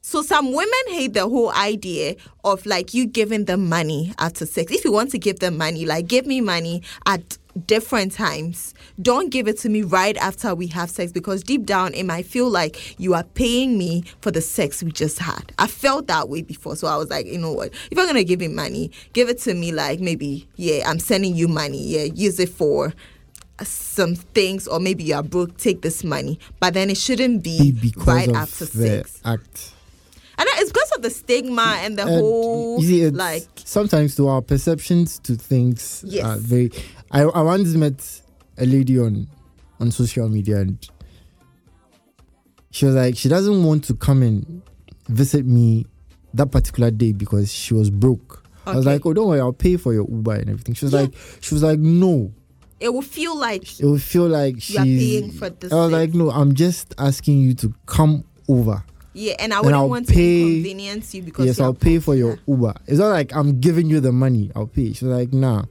[0.08, 2.14] So some women hate the whole idea
[2.44, 4.70] of like you giving them money after sex.
[4.70, 8.72] If you want to give them money, like give me money at different times.
[9.02, 12.24] Don't give it to me right after we have sex because deep down it might
[12.24, 15.52] feel like you are paying me for the sex we just had.
[15.58, 16.76] I felt that way before.
[16.76, 17.74] So I was like, you know what?
[17.90, 21.34] If you're gonna give me money, give it to me like maybe, yeah, I'm sending
[21.34, 21.82] you money.
[21.82, 22.94] Yeah, use it for
[23.60, 26.38] some things or maybe you're broke, take this money.
[26.60, 29.20] But then it shouldn't Be be because right after sex.
[29.24, 29.72] act.
[30.38, 34.42] And it's because of the stigma and the And whole see, like sometimes to our
[34.42, 36.24] perceptions to things Yes.
[36.24, 36.70] are very.
[37.10, 38.20] I, I once met
[38.58, 39.28] a lady on
[39.80, 40.78] on social media and
[42.70, 44.62] she was like she doesn't want to come and
[45.08, 45.86] visit me
[46.34, 48.42] that particular day because she was broke.
[48.66, 50.74] I was like, oh, don't worry, I'll pay for your Uber and everything.
[50.74, 51.02] She was Yeah.
[51.02, 52.32] like, she was like, no,
[52.80, 54.76] it will feel like it will feel like she's.
[54.76, 56.00] Paying for this I was thing.
[56.00, 58.84] like, no, I'm just asking you to come over.
[59.16, 62.14] Yeah, and I wouldn't I'll want to pay- inconvenience you because yes, I'll pay for
[62.14, 62.38] your.
[62.46, 62.74] Uber.
[62.86, 64.50] It's not like I'm giving you the money.
[64.54, 64.88] I'll pay.
[64.92, 65.64] She's like, nah.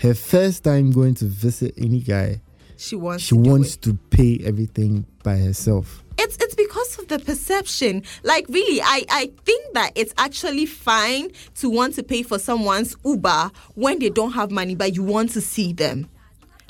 [0.00, 2.40] Her first time going to visit any guy,
[2.76, 3.24] She wants.
[3.24, 6.02] she to wants to pay everything by herself.
[6.18, 8.02] It's it's because of the perception.
[8.22, 12.96] Like really, I I think that it's actually fine to want to pay for someone's
[13.04, 16.08] Uber when they don't have money, but you want to see them.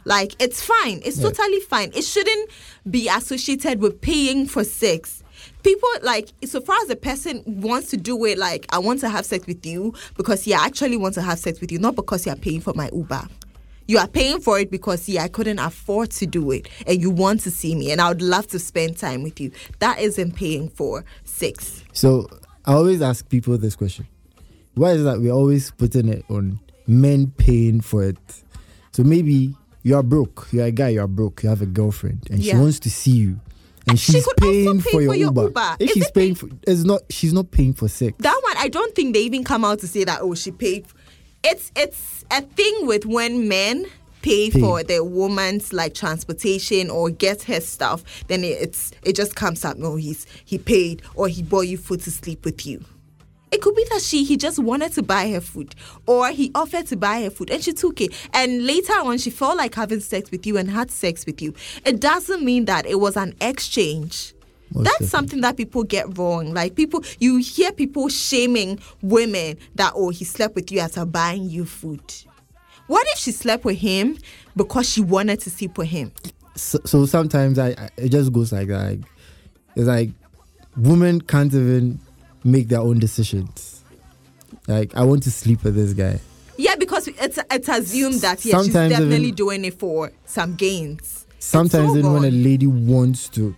[0.05, 1.01] Like it's fine.
[1.05, 1.31] It's Yeah.
[1.31, 1.91] totally fine.
[1.95, 2.51] It shouldn't
[2.89, 5.23] be associated with paying for sex.
[5.63, 9.09] People like so far as the person wants to do it, like I want to
[9.09, 11.97] have sex with you because yeah, I actually want to have sex with you, not
[11.97, 13.29] because you are paying for my Uber.
[13.89, 17.11] You are paying for it because yeah, I couldn't afford to do it, and you
[17.11, 19.53] want to see me, and I would love to spend time with you.
[19.79, 21.85] That isn't paying for sex.
[21.93, 22.29] So
[22.65, 24.09] I always ask people this question:
[24.75, 28.19] Why is that we're always putting it on men paying for it?
[28.91, 29.55] So maybe
[29.85, 30.49] you are broke.
[30.51, 30.89] You're a guy.
[30.89, 31.45] You are broke.
[31.45, 33.41] You have a girlfriend, and she wants to see you,
[33.89, 35.43] and She she's could also paying pay for your for your Uber.
[35.45, 35.77] Uber.
[35.81, 37.03] If Is she's paying for, it's not.
[37.11, 38.15] She's not paying for sex.
[38.19, 40.21] That one, I don't think they even come out to say that.
[40.23, 40.87] Oh, she paid.
[41.45, 43.87] It's it's a thing with when men
[44.23, 44.61] pay, Pay.
[44.61, 48.03] for their woman's like transportation or get her stuff.
[48.27, 49.77] Then it, it's it just comes up.
[49.77, 52.85] No, he's he paid or he bought you food to sleep with you.
[53.57, 56.89] It could be that she he just wanted to buy her food, or he offered
[56.89, 58.13] to buy her food and she took it.
[58.35, 61.55] And later on, she felt like having sex with you and had sex with you.
[61.87, 64.35] It doesn't mean that it was an exchange.
[64.75, 65.07] Most That's definitely.
[65.07, 66.53] something that people get wrong.
[66.53, 71.49] Like people, you hear people shaming women that oh he slept with you after buying
[71.49, 72.03] you food.
[72.89, 74.19] What if she slept with him
[74.55, 76.13] because she wanted to sleep with him?
[76.57, 78.85] so, so sometimes I, I it just goes like that.
[78.85, 79.01] Like,
[79.77, 80.11] it's like
[80.77, 82.01] women can't even
[82.47, 83.83] make their own decisions.
[84.67, 86.21] Like I want to sleep with this guy.
[86.57, 91.27] Yeah, because it's it's assumed that yeah, she's definitely even- doing it for some gains.
[91.39, 93.55] Sometimes so even when a lady wants to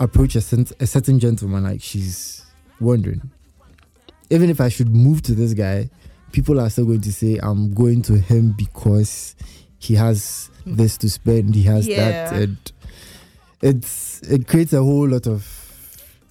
[0.00, 0.38] approach a,
[0.80, 2.44] a certain gentleman, like she's
[2.80, 3.30] wondering,
[4.30, 5.90] even if I should move to this guy,
[6.32, 9.36] people are still going to say I'm going to him because
[9.78, 12.56] he has this to spend, he has that, and
[13.60, 15.58] it's it creates a whole lot of.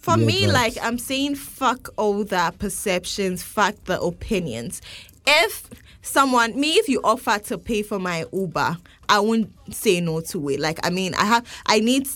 [0.02, 4.82] For me, like I'm saying, fuck all the perceptions, fuck the opinions.
[5.28, 5.70] If
[6.02, 8.78] someone, me, if you offer to pay for my Uber,
[9.10, 10.60] I won't say no to it.
[10.60, 12.08] Like I mean, I have, I need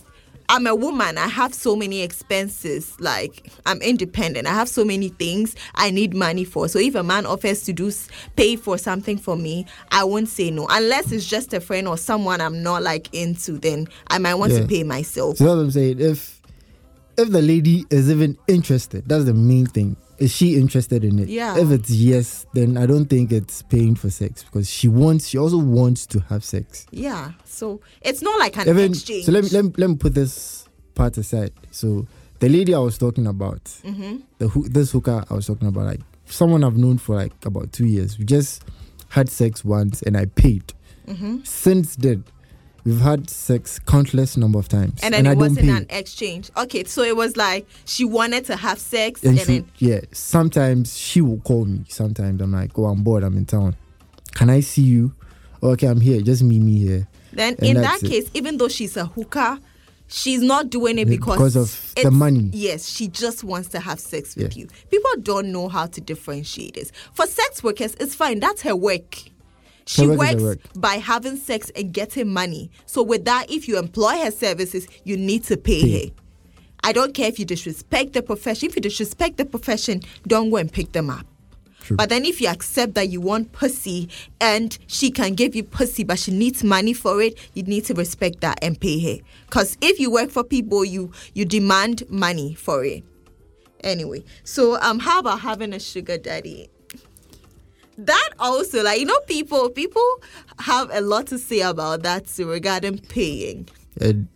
[0.50, 1.18] I'm a woman.
[1.18, 2.96] I have so many expenses.
[3.00, 4.48] Like I'm independent.
[4.48, 6.68] I have so many things I need money for.
[6.68, 7.92] So if a man offers to do
[8.36, 10.68] pay for something for me, I won't say no.
[10.70, 14.54] Unless it's just a friend or someone I'm not like into, then I might want
[14.54, 14.62] Yeah.
[14.62, 15.38] to pay myself.
[15.38, 16.00] So that's what I'm saying.
[16.00, 16.35] If
[17.18, 19.98] if the lady is even interested, that's the main thing.
[20.18, 21.28] Is she interested in it?
[21.28, 21.58] Yeah.
[21.58, 25.28] If it's yes, then I don't think it's paying for sex because she wants.
[25.28, 26.86] She also wants to have sex.
[26.92, 27.34] Yeah.
[27.44, 29.26] So it's not like an Even exchange.
[29.26, 31.52] so, let me, let me let me put this part aside.
[31.72, 32.08] So
[32.40, 34.18] the lady I was talking about, mm-hmm.
[34.38, 37.86] the this hooker I was talking about, like someone I've known for like about two
[37.86, 38.18] years.
[38.18, 38.64] We just
[39.10, 40.74] had sex once, and I paid.
[41.08, 41.44] Mm-hmm.
[41.44, 42.24] Since then,
[42.86, 46.52] we've had sex countless number of times, And then I it don't wasn't an exchange.
[46.56, 50.02] Okay, so it was like she wanted to have sex and and, she, then yeah,
[50.12, 51.86] sometimes she will call me.
[51.90, 53.24] Sometimes I'm like, oh, I'm bored.
[53.24, 53.76] I'm in town.
[54.34, 55.14] Can I see you?
[55.64, 56.22] Oh, okay, I'm here.
[56.22, 57.08] Just meet me here.
[57.34, 58.10] Then And in that that's it.
[58.10, 59.58] case, even though she's a hooker,
[60.08, 62.50] she's not doing it because, because of the money.
[62.54, 64.64] Yes, she just wants to have sex with Yeah.
[64.64, 64.68] you.
[64.92, 66.92] People don't know how to differentiate this.
[67.14, 68.40] For sex workers, it's fine.
[68.40, 69.24] That's her work.
[69.86, 70.60] She works work.
[70.76, 72.72] by having sex and getting money.
[72.86, 76.06] So with that, if you employ her services, you need to pay, Pay.
[76.08, 76.14] her.
[76.84, 78.70] I don't care if you disrespect the profession.
[78.70, 81.26] If you disrespect the profession, don't go and pick them up.
[81.82, 81.98] True.
[81.98, 84.10] But then if you accept that you want pussy
[84.42, 87.94] and she can give you pussy but she needs money for it, you need to
[87.94, 89.24] respect that and pay her.
[89.52, 93.04] Cause if you work for people, you you demand money for it.
[93.84, 96.70] Anyway, so um how about having a sugar daddy?
[97.98, 100.02] That also like you know people people
[100.60, 103.68] have a lot to say about that too, regarding paying.
[104.02, 104.28] And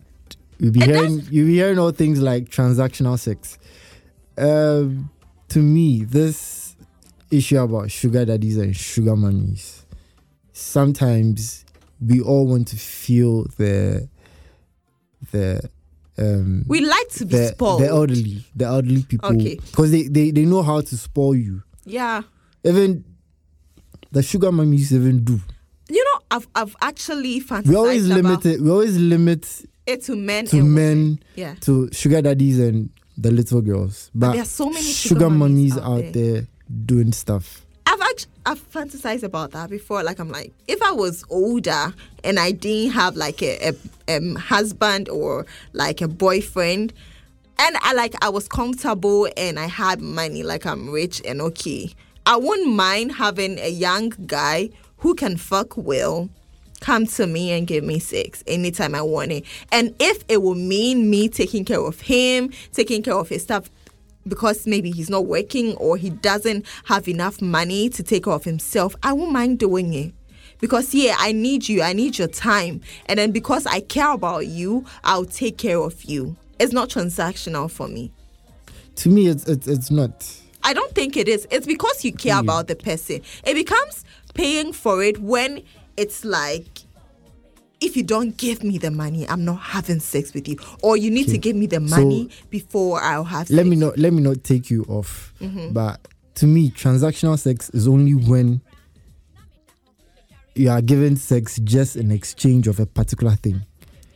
[0.58, 3.58] you'll be And hearing you'll be hearing all things like transactional sex.
[4.38, 5.10] Um,
[5.50, 6.74] to me, this
[7.30, 9.84] issue about sugar daddies and sugar mummies,
[10.52, 11.64] sometimes
[12.04, 14.08] we all want to feel the
[15.32, 15.68] the
[16.18, 17.82] um We like to be the, spoiled.
[17.82, 19.56] the elderly, the elderly people, Okay.
[19.56, 21.62] because they, they they know how to spoil you.
[21.84, 22.22] yeah.
[22.64, 23.04] Even
[24.12, 25.40] the sugar mummies even do.
[25.88, 28.60] You know, I've I've actually fantasized We always about limit it.
[28.60, 31.54] We always limit it to men to men, Yeah.
[31.62, 34.10] to sugar daddies and the little girls.
[34.14, 36.46] But, there are so many sugar, sugar mummies out out there.
[36.86, 37.66] doing stuff.
[37.86, 40.02] I've actually I've fantasized about that before.
[40.04, 41.92] Like I'm like, if I was older
[42.24, 43.72] and I didn't have like a,
[44.08, 46.92] a um, husband or like a boyfriend,
[47.58, 51.92] and I like I was comfortable and I had money, like I'm rich and okay,
[52.26, 56.28] I wouldn't mind having a young guy who can fuck well
[56.80, 59.44] come to me and give me sex anytime I want it.
[59.70, 63.70] And if it will mean me taking care of him, taking care of his stuff,
[64.26, 68.44] because maybe he's not working or he doesn't have enough money to take care of
[68.44, 70.14] himself, I won't mind doing it.
[70.58, 72.82] Because yeah, I need you, I need your time.
[73.06, 76.36] And then because I care about you, I'll take care of you.
[76.58, 78.12] It's not transactional for me.
[78.96, 80.26] To me, it's it's, it's not.
[80.62, 81.46] I don't think it is.
[81.50, 82.40] It's because you care Yeah.
[82.40, 83.20] about the person.
[83.44, 85.62] It becomes paying for it when
[85.96, 86.66] it's like
[87.80, 90.56] if you don't give me the money, I'm not having sex with you.
[90.82, 93.68] Or you need to give me the So, money before I'll have Let sex.
[93.70, 95.32] me not let me not take you off.
[95.40, 95.72] Mm-hmm.
[95.72, 98.60] But to me, transactional sex is only when
[100.54, 103.62] you are given sex just in exchange of a particular thing,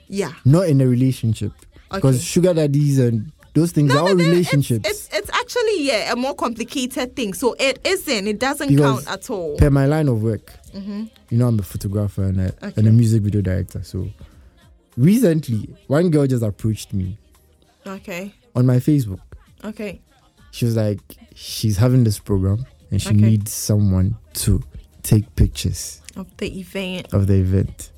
[0.09, 0.33] Yeah.
[0.45, 1.53] not in a relationship.
[1.91, 2.25] Because Okay.
[2.25, 4.88] sugar daddies and those things are all no, it's- relationships.
[4.88, 7.33] It's, it's actually yeah a more complicated thing.
[7.35, 8.27] So it isn't.
[8.29, 9.57] It doesn't Because count at all.
[9.57, 12.97] per my line of work, you know, I'm a photographer and a, and a Mm-hmm.
[12.97, 13.83] Music video director.
[13.83, 14.09] So
[14.97, 17.19] recently, one girl just approached me
[17.87, 18.35] Okay.
[18.55, 19.21] on my Facebook.
[19.64, 20.01] Okay.
[20.51, 21.01] She was like,
[21.35, 23.19] she's having this program and she Okay.
[23.19, 24.62] needs someone to
[25.03, 27.12] take pictures Of the event.
[27.12, 27.90] of the event.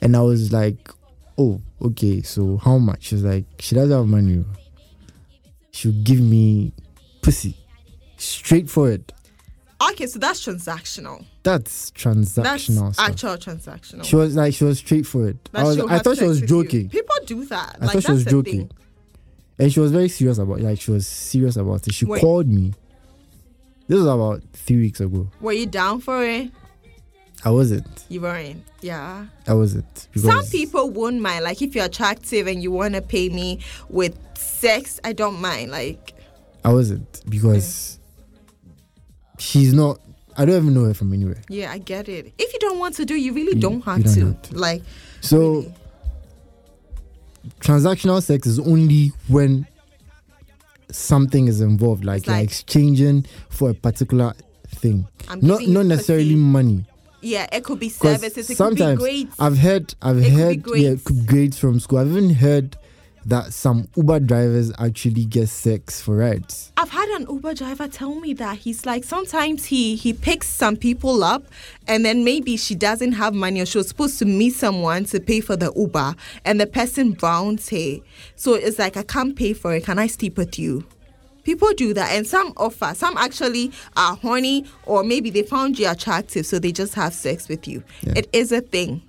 [0.00, 0.90] And I was like,
[1.36, 3.04] oh, okay, so how much?
[3.04, 4.44] She's like, she doesn't have money.
[5.78, 6.72] She'll give me
[7.22, 7.56] pussy.
[8.16, 9.12] Straightforward.
[9.92, 11.24] Okay, so that's transactional.
[11.44, 13.08] That's That's transactional stuff.
[13.08, 14.02] actual transactional.
[14.04, 15.38] She was like, she was straightforward.
[15.52, 16.64] That I, was, I thought she was with you.
[16.64, 16.88] joking.
[16.88, 17.76] People do that.
[17.80, 18.66] I like thought she was joking.
[18.66, 18.70] thing.
[19.60, 21.94] And she was very serious about like she was serious about it.
[21.94, 22.20] She Wait.
[22.20, 22.74] called me.
[23.86, 25.28] This was about three weeks ago.
[25.40, 26.50] Were you down for it?
[27.44, 28.04] I wasn't.
[28.08, 28.64] You weren't.
[28.80, 29.26] Yeah.
[29.46, 30.08] I wasn't.
[30.16, 31.44] Some people won't mind.
[31.44, 35.70] Like if you're attractive and you want to pay me with sex, I don't mind.
[35.70, 36.14] Like
[36.64, 37.98] I wasn't because
[39.38, 40.00] she's not.
[40.36, 41.40] I don't even know her from anywhere.
[41.48, 42.32] yeah, I get it.
[42.38, 44.26] If you don't want to do, you really You- don't have you don't to.
[44.26, 44.56] have to.
[44.58, 44.82] Like
[45.20, 45.74] So really.
[47.60, 49.66] transactional sex is only when
[50.90, 54.32] something is involved, like, like- exchanging for a particular
[54.68, 56.36] thing, I'm not not necessarily pussy.
[56.36, 56.84] money.
[57.20, 58.48] Yeah, it could be services.
[58.50, 59.34] It could be sometimes grades.
[59.38, 61.04] I've heard, I've It heard, yeah, grades.
[61.04, 61.98] c- grades from school.
[61.98, 62.76] I've even heard
[63.26, 66.72] that some Uber drivers actually get sex for rides.
[66.78, 70.76] I've had an Uber driver tell me that he's like sometimes he he picks some
[70.76, 71.44] people up
[71.88, 75.20] and then maybe she doesn't have money or she was supposed to meet someone to
[75.20, 76.14] pay for the Uber
[76.46, 77.96] and the person browns her.
[78.36, 79.84] So it's like I can't pay for it.
[79.84, 80.84] Can I sleep with you?
[81.48, 82.92] People do that and some offer.
[82.94, 87.48] Some actually are horny or maybe they found you attractive so they just have sex
[87.48, 87.82] with you.
[88.02, 88.12] Yeah.
[88.16, 89.00] It is a thing.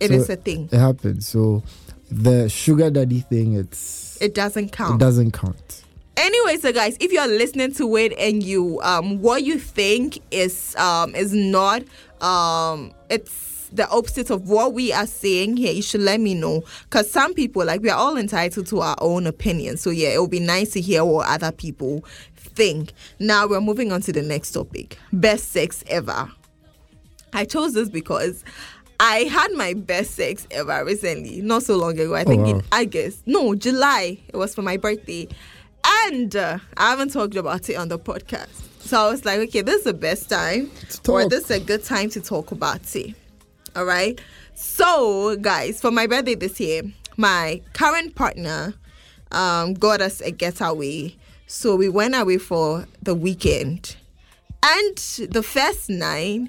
[0.00, 0.68] It So is a thing.
[0.72, 1.28] It happens.
[1.28, 1.62] So
[2.10, 4.96] the sugar daddy thing, it's It doesn't count.
[4.96, 5.84] it doesn't count.
[6.16, 10.74] Anyway, so guys, if you're listening to it and you um what you think is
[10.76, 11.82] um is not
[12.20, 16.62] um it's the opposite of what we are saying here, you should let me know.
[16.90, 19.76] Cause some people like we are all entitled to our own opinion.
[19.76, 22.04] So yeah, it would be nice to hear what other people
[22.36, 22.92] think.
[23.18, 24.98] Now we're moving on to the next topic.
[25.12, 26.30] Best sex ever.
[27.32, 28.44] I chose this because
[28.98, 32.14] I had my best sex ever recently, not so long ago.
[32.14, 32.50] I think wow.
[32.50, 34.18] in August, no, July.
[34.28, 35.28] It was for my birthday,
[36.08, 38.62] and uh, I haven't talked about it on the podcast.
[38.80, 40.70] So I was like, okay, this is the best time,
[41.08, 43.14] or this is a good time to talk about it.
[43.76, 44.18] All right.
[44.54, 46.80] So, guys, for my birthday this year,
[47.18, 48.72] my current partner
[49.32, 51.14] um, got us a getaway.
[51.46, 53.96] So we went away for the weekend,
[54.62, 54.96] and
[55.30, 56.48] the first night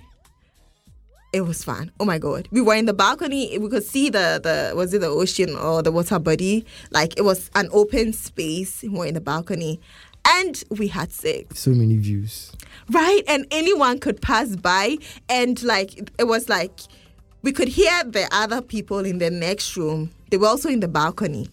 [1.33, 1.91] it was fun.
[1.99, 2.47] Oh my god.
[2.51, 3.57] We were in the balcony.
[3.57, 6.65] We could see the the was it the ocean or the water body?
[6.91, 8.83] Like it was an open space.
[8.83, 9.79] We were in the balcony.
[10.29, 11.59] And we had sex.
[11.59, 12.51] So many views.
[12.89, 13.21] Right?
[13.27, 14.97] And anyone could pass by
[15.29, 16.79] and like it was like
[17.41, 20.11] we could hear the other people in the next room.
[20.29, 21.49] They were also in the balcony.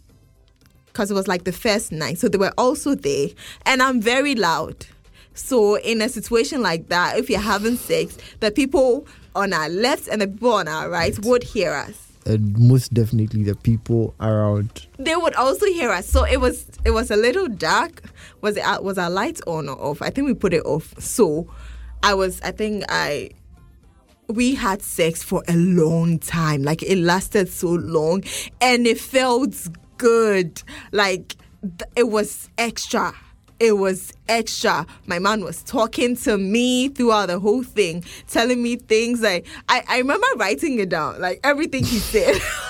[0.87, 2.19] Because it was like the first night.
[2.19, 3.29] So they were also there.
[3.67, 4.87] And I'm very loud.
[5.35, 10.09] So in a situation like that, if you're having sex, the people on our left
[10.09, 12.13] and the people on our right would hear us.
[12.27, 14.87] And most definitely the people around.
[14.99, 16.07] They would also hear us.
[16.07, 18.03] So it was it was a little dark.
[18.41, 20.01] Was it uh, was our lights on or off?
[20.01, 20.99] I think we put it off.
[20.99, 21.53] So
[22.03, 23.31] I was I think I
[24.29, 26.63] we had sex for a long time.
[26.63, 28.23] Like it lasted so long
[28.61, 29.55] and it felt
[29.99, 30.63] good.
[30.93, 33.13] Like th- it was extra.
[33.61, 34.87] It was extra.
[35.07, 39.85] My man was talking to me throughout the whole thing, telling me things like I,
[39.89, 42.41] I remember writing it down, like everything he said.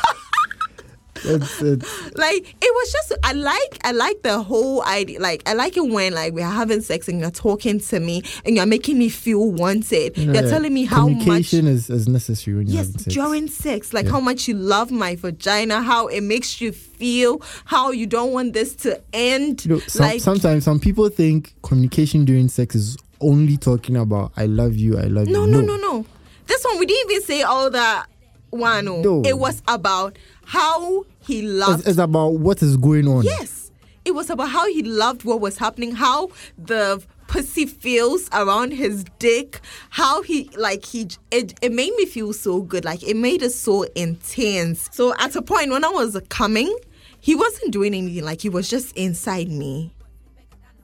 [1.25, 5.55] It's, it's, like it was just I like I like the whole idea like I
[5.55, 8.99] like it when like we're having sex and you're talking to me and you're making
[8.99, 10.16] me feel wanted.
[10.18, 12.99] you know, yeah, telling me how much communication is, is necessary when you're Yes, having
[13.01, 13.14] sex.
[13.14, 14.12] during sex, like Yeah.
[14.12, 18.53] how much you love my vagina, how it makes you feel, how you don't want
[18.53, 19.64] this to end.
[19.64, 24.33] You know, some, like sometimes some people think communication during sex is only talking about
[24.37, 25.85] "I love you, I love no, you." no, no, no.
[25.85, 26.07] No.
[26.47, 28.07] This one we didn't even say all that.
[28.51, 28.87] one.
[28.89, 29.01] Oh.
[29.03, 29.22] No.
[29.25, 33.22] it was about how he loved It's, it's about what is going on.
[33.25, 33.70] Yes.
[34.05, 39.05] It was about how he loved what was happening, how the pussy feels around his
[39.18, 39.61] dick,
[39.91, 42.85] how he like he it, it made me feel so good.
[42.85, 44.91] Like it made it so intense.
[44.93, 46.77] So at a point when I was coming,
[47.20, 49.95] he wasn't doing anything, like he was just inside me.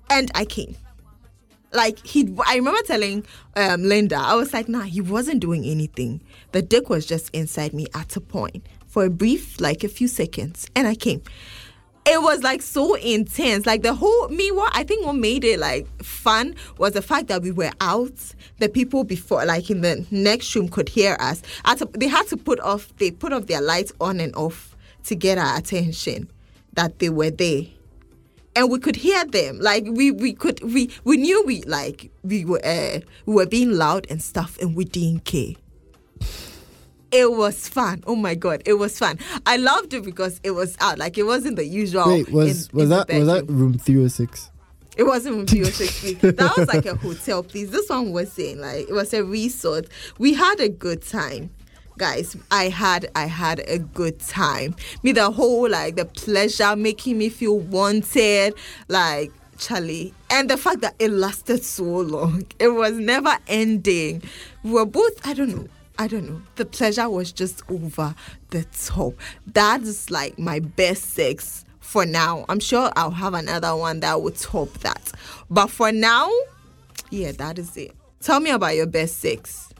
[0.08, 0.74] And I came.
[1.72, 3.24] Like he I remember telling
[3.54, 6.22] um, Linda, I was like, nah, he wasn't doing anything.
[6.52, 10.08] The dick was just inside me at a point for a brief, like a few
[10.08, 11.22] seconds, and I came.
[12.06, 13.66] It was like so intense.
[13.66, 17.28] Like the whole me what I think what made it like fun was the fact
[17.28, 18.12] that we were out.
[18.58, 21.42] The people before like in the next room could hear us.
[21.92, 25.38] They had to put off they put off their lights on and off to get
[25.38, 26.30] our attention
[26.72, 27.62] that they were there
[28.56, 32.44] and we could hear them like we we could we we knew we like we
[32.44, 35.54] were uh, we were being loud and stuff and we didn't care
[37.12, 40.76] it was fun oh my god it was fun i loved it because it was
[40.80, 43.78] out like it wasn't the usual Wait, was in- was in that was that room
[43.78, 44.50] three oh six?
[44.96, 46.20] It wasn't from PO60.
[46.36, 47.70] that was like a hotel, please.
[47.70, 49.86] This one was saying like it was a resort.
[50.18, 51.48] We had a good time.
[51.96, 54.74] Guys, I had I had a good time.
[55.02, 58.54] Me the whole like the pleasure making me feel wanted,
[58.88, 60.12] like Charlie.
[60.28, 62.44] And the fact that it lasted so long.
[62.58, 64.22] It was never ending.
[64.64, 65.68] We were both I don't know.
[66.00, 66.40] I don't know.
[66.56, 68.14] The pleasure was just over
[68.48, 69.12] the top.
[69.48, 72.46] That is like my best sex for now.
[72.48, 75.12] I'm sure I'll have another one that will top that.
[75.50, 76.30] But for now,
[77.10, 77.94] yeah, that is it.
[78.18, 79.74] Tell me about your best sex.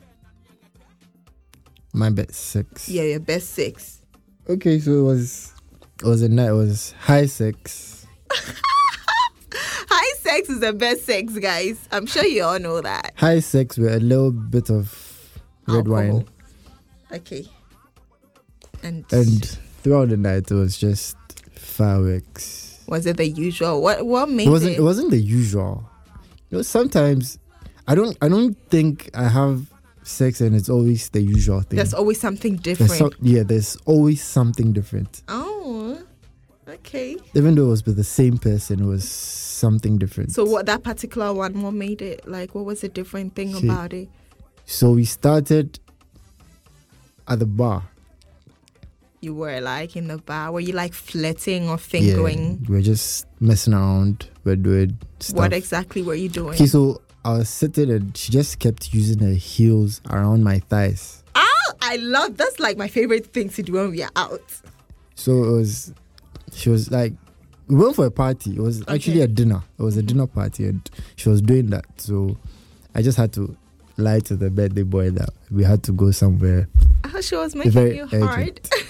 [1.95, 2.87] My best sex.
[2.87, 4.03] Yeah, your best sex.
[4.47, 5.55] Okay, so it was
[6.03, 6.49] it was a night.
[6.49, 8.07] It was high sex.
[9.93, 11.89] High sex is the best sex, guys.
[11.91, 13.13] I'm sure you all know that.
[13.17, 15.10] High sex with a little bit of
[15.71, 15.95] red Alcohol.
[15.95, 16.25] wine, oh,
[17.11, 17.17] oh.
[17.17, 17.47] Okay.
[18.83, 21.17] And, and throughout the night it was just
[21.55, 22.83] fireworks.
[22.87, 23.83] Was it the usual?
[23.83, 24.77] What what made It wasn't.
[24.77, 25.89] It wasn't the usual.
[26.51, 27.39] You know, sometimes
[27.87, 28.17] I don't.
[28.21, 29.71] I don't think I have
[30.03, 31.77] sex and it's always the usual thing.
[31.77, 33.15] There's always something There's different.
[33.21, 35.23] yeah, there's always something different.
[35.29, 35.99] oh,
[36.69, 37.17] okay.
[37.35, 40.33] Even though it was with the same person, it was something different.
[40.33, 41.63] So what that particular one?
[41.63, 42.55] What made it like?
[42.55, 44.09] What was the different thing See, about it?
[44.71, 45.81] So we started
[47.27, 47.83] at the bar.
[49.21, 50.53] You were like in the bar.
[50.53, 52.61] Were you like flirting or fingering?
[52.63, 54.31] Yeah, we we're just messing around.
[54.45, 55.37] We're doing stuff.
[55.37, 56.55] What exactly were you doing?
[56.55, 61.25] Okay, so I was sitting and she just kept using her heels around my thighs.
[61.35, 64.41] Oh, I love that's like my favorite thing to do when we are out.
[65.17, 65.93] So it was,
[66.53, 67.13] she was like,
[67.67, 68.53] we went for a party.
[68.53, 69.65] It was actually a dinner.
[69.81, 71.87] It was a dinner party and she was doing that.
[71.97, 72.39] So
[72.95, 73.57] I just had to
[74.01, 76.69] lie to the birthday boy that we had to go somewhere.
[77.15, 78.41] Oh, she was making Very you hard.
[78.41, 78.71] urgent.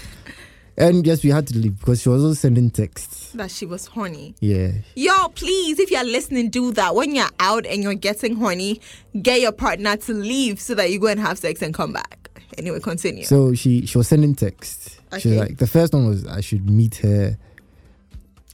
[0.79, 3.33] And yes, we had to leave because she was also sending texts.
[3.33, 4.35] that she was horny.
[4.41, 4.71] Yeah.
[4.95, 6.95] Yo, please, if you're listening, do that.
[6.95, 8.81] When you're out and you're getting horny,
[9.21, 12.31] get your partner to leave so that you go and have sex and come back.
[12.57, 13.25] Anyway, continue.
[13.25, 14.99] So she she was sending texts.
[15.19, 17.37] She was like, the first one was I should meet her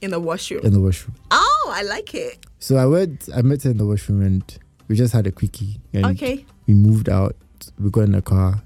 [0.01, 0.65] in the washroom.
[0.65, 1.15] in the washroom.
[1.31, 2.45] Oh, I like it.
[2.59, 4.43] So I went, I met her in the washroom and
[4.87, 5.79] we just had a quickie.
[5.93, 6.45] And Okay.
[6.67, 7.35] we moved out.
[7.79, 8.61] We got in the car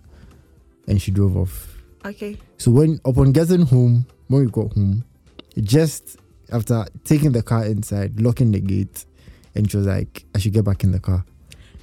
[0.87, 1.77] and she drove off.
[2.05, 2.37] Okay.
[2.57, 5.03] So when upon getting home, when we got home,
[5.57, 6.17] just
[6.51, 9.05] after taking the car inside, locking the gate,
[9.55, 11.23] and she was like, I should get back in the car.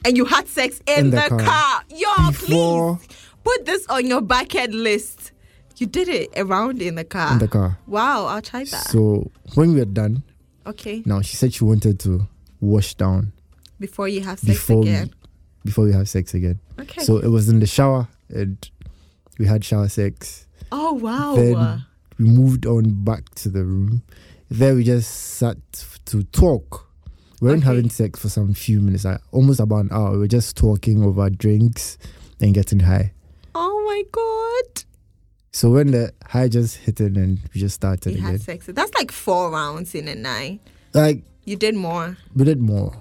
[0.04, 1.40] And you had sex in, In the, the car.
[1.40, 1.82] car.
[1.90, 3.08] Yo, Before- please
[3.44, 5.32] put this on your bucket list.
[5.76, 7.32] You did it around in the car.
[7.32, 7.78] In the car.
[7.86, 8.88] Wow, I'll try that.
[8.88, 10.22] So when we were done,
[10.66, 11.02] okay.
[11.06, 12.26] now she said she wanted to
[12.60, 13.32] wash down
[13.80, 15.10] Before you have sex before again.
[15.64, 16.58] we, before we have sex again.
[16.80, 17.02] Okay.
[17.02, 18.56] So it was in the shower and
[19.38, 20.46] we had shower sex.
[20.72, 21.34] oh wow.
[21.36, 21.84] Then
[22.18, 24.02] we moved on back to the room.
[24.50, 25.56] There we just sat
[26.06, 26.86] to talk.
[27.40, 27.66] We weren't Okay.
[27.76, 30.12] having sex for some few minutes, like almost about an hour.
[30.12, 31.98] We were just talking over drinks
[32.40, 33.12] and getting high.
[33.54, 34.84] oh my god.
[35.52, 38.32] So when the high just hit it and we just started You again.
[38.32, 38.66] had sex.
[38.66, 40.60] That's like four rounds in a night.
[40.94, 42.16] Like You did more.
[42.34, 42.92] we did more.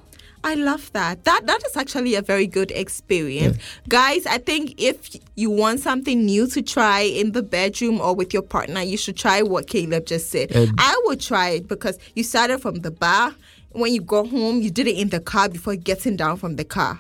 [0.44, 1.24] I love that.
[1.26, 3.58] That that is actually a very good experience.
[3.90, 8.34] Guys, I think if you want something new to try in the bedroom or with
[8.34, 10.52] your partner, you should try what Caleb just said.
[10.52, 13.36] And- I would try it because you started from the bar.
[13.72, 16.64] When you go home, you did it in the car before getting down from the
[16.64, 17.00] car.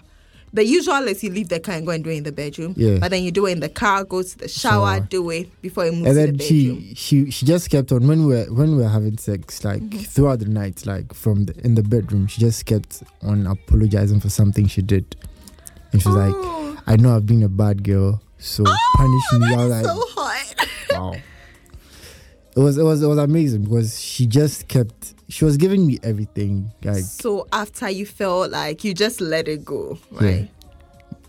[0.53, 2.73] The usual is you leave the car and go and do it in the bedroom.
[2.77, 2.99] Yeah.
[2.99, 4.99] But then you do it in the car, go to the shower, Shower.
[5.01, 6.79] do it before you move and to then the bedroom.
[6.81, 9.81] she she she just kept on when we were when we were having sex like
[9.81, 9.99] Mm-hmm.
[9.99, 14.29] throughout the night like from the, in the bedroom she just kept on apologizing for
[14.29, 15.15] something she did
[15.91, 16.77] and she's was like Oh.
[16.87, 18.63] i know i've been a bad girl so
[18.95, 20.67] punish me i was like so hot.
[20.91, 21.15] wow
[22.57, 25.99] it was it was it was amazing because she just kept she was giving me
[26.03, 30.49] everything like so after you felt like you just let it go, yeah right?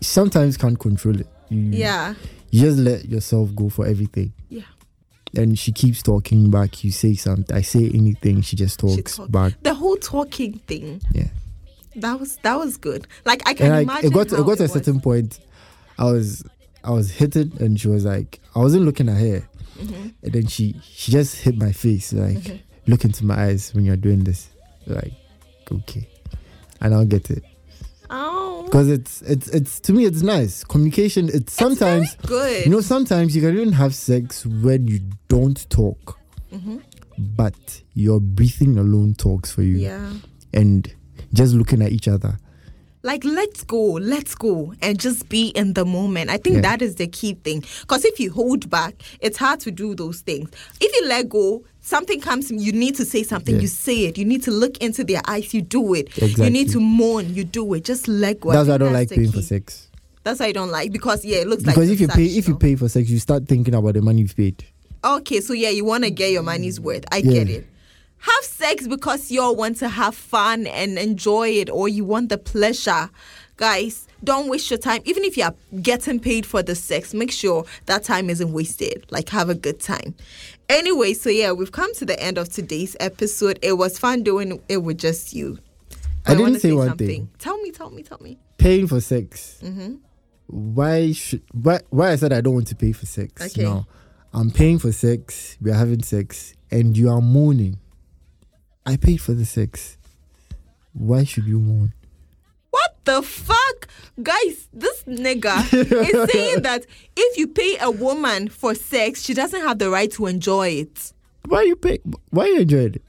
[0.01, 2.13] sometimes can't control it you, Yeah.
[2.51, 4.61] you just let yourself go for everything Yeah.
[5.35, 9.17] and she keeps talking back you say something i say anything she just She talks
[9.17, 11.01] talk- back The whole talking thing.
[11.13, 11.27] yeah
[11.95, 13.07] That was that was good.
[13.25, 14.73] Like I can and imagine it got it got to a was.
[14.73, 15.39] certain point
[15.97, 16.43] i was
[16.83, 19.47] i was hitting and she was like i wasn't looking at her
[19.79, 20.08] Mhm.
[20.23, 22.59] And then she she just hit my face like Mhm.
[22.87, 24.49] look into my eyes when you're doing this
[24.87, 25.13] like
[25.71, 26.07] okay
[26.81, 27.43] and i'll get it
[28.11, 32.65] Oh, because it's it's it's to me it's nice communication it's sometimes it's good.
[32.65, 36.17] you know sometimes you can even have sex when you don't talk
[36.51, 36.81] Mhm.
[37.19, 40.11] but your breathing alone talks for you Yeah.
[40.53, 40.91] and
[41.33, 42.39] just looking at each other
[43.01, 46.29] Like let's go, let's go, and just be in the moment.
[46.29, 46.61] I think Yeah.
[46.63, 47.63] that is the key thing.
[47.81, 50.49] Because if you hold back, it's hard to do those things.
[50.81, 52.51] If you let go, something comes.
[52.51, 53.55] You need to say something.
[53.55, 53.61] Yeah.
[53.61, 54.17] You say it.
[54.17, 55.53] You need to look into their eyes.
[55.53, 56.09] You do it.
[56.37, 57.33] You need to moan.
[57.33, 57.85] You do it.
[57.85, 58.51] Just let go.
[58.51, 59.87] that's why i don't like paying for sex
[60.25, 62.47] That's why I don't like because yeah, it looks like because if you pay if
[62.49, 64.63] you pay for sex you start thinking about the money you've paid
[65.01, 67.05] Okay, so yeah, you want to get your money's worth.
[67.13, 67.31] I Yeah.
[67.31, 67.67] get it.
[68.19, 72.29] Have sex because you all want to have fun and enjoy it, or you want
[72.29, 73.09] the pleasure.
[73.57, 75.01] Guys, don't waste your time.
[75.05, 79.05] Even if you're getting paid for the sex, make sure that time isn't wasted.
[79.09, 80.15] Like, have a good time.
[80.69, 83.57] Anyway, so yeah, we've come to the end of today's episode.
[83.61, 85.57] It was fun doing it with just you.
[86.25, 87.29] I didn't wanna say one thing.
[87.39, 88.37] Tell me, tell me, tell me.
[88.57, 89.95] paying for sex hmm
[90.47, 93.63] why should why why i said i don't want to pay for sex Okay.
[93.63, 93.85] now
[94.33, 97.77] i'm paying for sex we're having sex and you are moaning
[98.85, 99.97] i paid for the sex
[100.93, 101.93] why should you moan
[102.71, 103.87] What the fuck?
[104.21, 106.85] Guys, this nigga is saying that
[107.17, 111.13] if you pay a woman for sex, she doesn't have the right to enjoy it.
[111.47, 111.97] why you pay?
[112.29, 113.01] Why you enjoy it?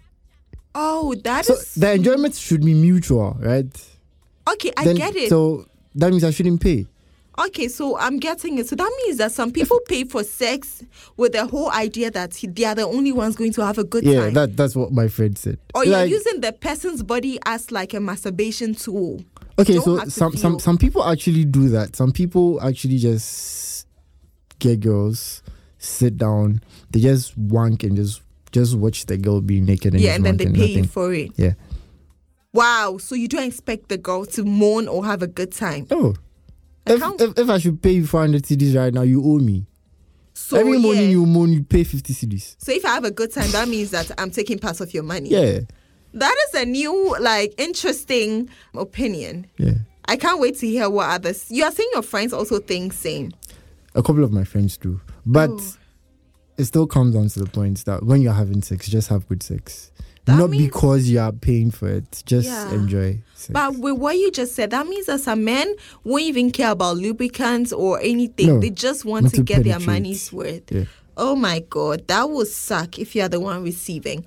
[0.74, 3.68] Oh, that So is the enjoyment should be mutual, right?
[4.52, 4.72] okay.
[4.76, 5.28] I Then- get it.
[5.28, 6.86] So that means I shouldn't pay.
[7.46, 8.68] Okay, so I'm getting it.
[8.68, 10.82] So that means that some people pay for sex
[11.16, 14.04] with the whole idea that they are the only ones going to have a good
[14.04, 14.24] Yeah, time.
[14.28, 15.58] Yeah, that that's what my friend said.
[15.74, 19.24] or you're Like, using the person's body as like a masturbation tool.
[19.58, 21.96] okay, so to some some feel- some people actually do that.
[21.96, 23.86] Some people actually just
[24.58, 25.42] get girls,
[25.78, 26.60] sit down,
[26.90, 28.20] they just wank and just
[28.52, 30.84] just watch the girl be naked and yeah, and then they and pay nothing.
[30.88, 31.30] for it.
[31.36, 31.52] Yeah.
[32.52, 35.86] Wow, so you don't expect the girl to moan or have a good time.
[35.90, 36.14] No.
[36.86, 39.66] If, if, if I should pay you 400 cedis right now, you owe me.
[40.34, 40.78] So Every yeah.
[40.78, 42.56] morning you moan, you pay 50 cedis.
[42.58, 45.02] So if I have a good time, that means that I'm taking part of your
[45.02, 45.28] money.
[45.28, 45.60] Yeah.
[46.14, 49.46] That is a new, like, interesting opinion.
[49.58, 49.74] Yeah.
[50.06, 51.46] I can't wait to hear what others.
[51.50, 53.32] You are saying your friends also think same.
[53.94, 55.00] A couple of my friends do.
[55.26, 55.72] But Oh.
[56.56, 59.42] it still comes down to the point that when you're having sex, just have good
[59.42, 59.92] sex.
[60.26, 62.22] That Not means- because you are paying for it.
[62.26, 62.72] Just Yeah.
[62.72, 63.50] enjoy sex.
[63.52, 66.98] But with what you just said, that means that some men won't even care about
[66.98, 68.46] lubricants or anything.
[68.48, 70.70] No, they just want to to get their money's worth.
[70.70, 70.84] Yeah.
[71.16, 74.24] Oh my god, that would suck if you're the one receiving.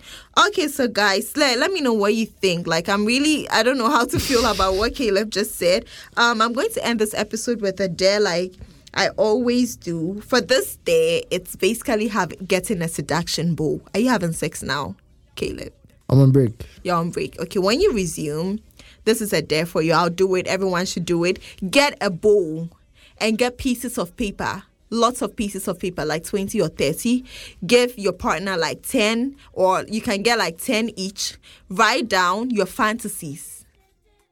[0.48, 2.68] Okay, so guys, let, let me know what you think.
[2.68, 5.86] Like, I'm really, I don't know how to feel about what Caleb just said.
[6.18, 8.54] Um, I'm going to end this episode with a dare, like
[8.94, 10.22] I always do.
[10.28, 13.82] For this day, it's basically have getting a seduction bowl.
[13.96, 14.96] Are you having sex now,
[15.36, 15.74] Caleb?
[16.10, 16.66] I'm on break.
[16.84, 17.40] You're on break.
[17.40, 18.60] Okay, when you resume,
[19.06, 19.94] this is a dare for you.
[19.94, 20.48] I'll do it.
[20.48, 21.40] Everyone should do it.
[21.70, 22.70] Get a bowl
[23.18, 24.64] and get pieces of paper.
[24.90, 27.24] Lots of pieces of paper, like 20 or 30.
[27.66, 31.38] Give your partner like 10, or you can get like 10 each.
[31.70, 33.63] Write down your fantasies.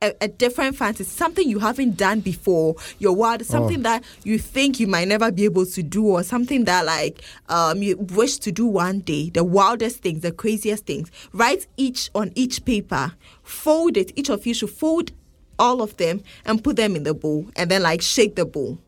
[0.03, 4.79] A, a different fantasy, something you haven't done before, your wild, something that you think
[4.79, 8.51] you might never be able to do, or something that like um you wish to
[8.51, 9.29] do one day.
[9.29, 11.11] The wildest things, the craziest things.
[11.33, 14.11] Write each on each paper, fold it.
[14.15, 15.11] Each of you should fold
[15.59, 18.79] all of them and put them in the bowl, and then like shake the bowl.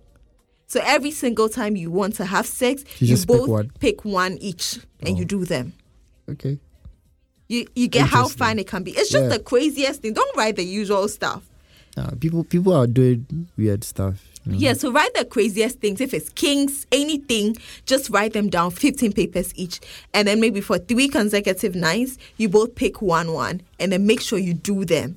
[0.65, 3.71] So every single time you want to have sex, You you, just pick both one.
[3.79, 5.73] pick one each, and you do them.
[6.27, 6.57] Okay.
[7.53, 8.91] You you get how fun it can be.
[8.91, 9.37] It's just Yeah.
[9.37, 10.13] the craziest thing.
[10.13, 11.43] Don't write the usual stuff.
[11.95, 14.15] Nah, people people are doing weird stuff.
[14.45, 14.57] know.
[14.57, 16.01] Yeah, so write the craziest things.
[16.01, 19.79] If it's kings, anything, just write them down, 15 papers each.
[20.13, 24.19] And then maybe for three consecutive nights, you both pick one one and then make
[24.19, 25.15] sure you do them.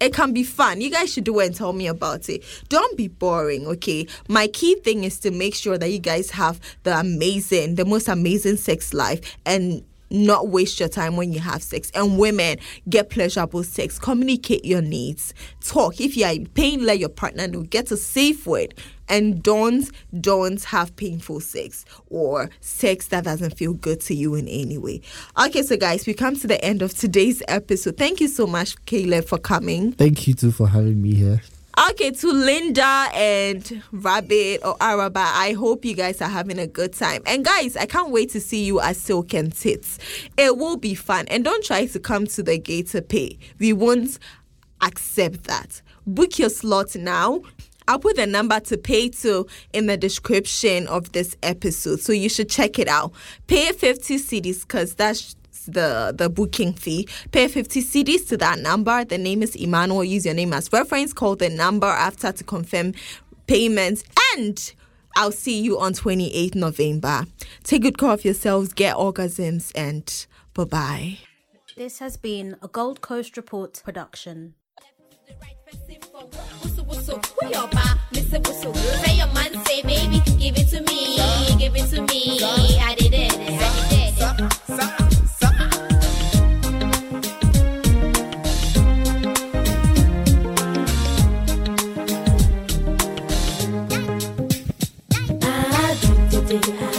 [0.00, 0.80] It can be fun.
[0.80, 2.42] You guys should do it and tell me about it.
[2.70, 4.06] Don't be boring, okay?
[4.28, 8.08] My key thing is to make sure that you guys have the amazing, the most
[8.08, 11.90] amazing sex life and not waste your time when you have sex.
[11.94, 12.58] And women,
[12.88, 13.98] get pleasurable sex.
[13.98, 15.34] Communicate your needs.
[15.60, 16.00] Talk.
[16.00, 17.62] If you are in pain, let your partner know.
[17.62, 18.74] Get a safe word.
[19.08, 19.90] And don't,
[20.20, 25.00] don't have painful sex or sex that doesn't feel good to you in any way.
[25.44, 27.96] Okay, so guys, we come to the end of today's episode.
[27.96, 29.92] Thank you so much, Caleb, for coming.
[29.92, 31.42] Thank you too for having me here.
[31.88, 36.92] Okay, to Linda and Rabbit or Araba, I hope you guys are having a good
[36.92, 37.22] time.
[37.24, 39.98] And guys, I can't wait to see you at Silk and Tits.
[40.36, 41.24] It will be fun.
[41.28, 43.38] And don't try to come to the gate to pay.
[43.58, 44.18] We won't
[44.82, 45.80] accept that.
[46.06, 47.40] Book your slot now.
[47.88, 52.00] I'll put the number to pay to in the description of this episode.
[52.00, 53.12] So you should check it out.
[53.46, 55.34] Pay 50 cedis because that's
[55.66, 57.08] the the booking fee.
[57.32, 59.04] Pay 50 cedis to that number.
[59.04, 60.04] The name is Emmanuel.
[60.04, 61.12] Use your name as reference.
[61.12, 62.94] Call the number after to confirm
[63.46, 64.04] payments.
[64.34, 64.72] And
[65.16, 67.26] I'll see you on 28th November.
[67.64, 68.72] Take good care of yourselves.
[68.72, 71.18] Get orgasms and bye bye.
[71.76, 74.54] This has been a Gold Coast Report production.
[76.62, 77.98] Whistle, whistle, who your ba?
[78.12, 78.46] Mr.
[78.46, 78.74] Whistle.
[78.74, 81.16] Say your man, say baby, give it to me,
[81.58, 82.40] give it to me.
[82.80, 85.19] I did it.
[96.50, 96.89] day.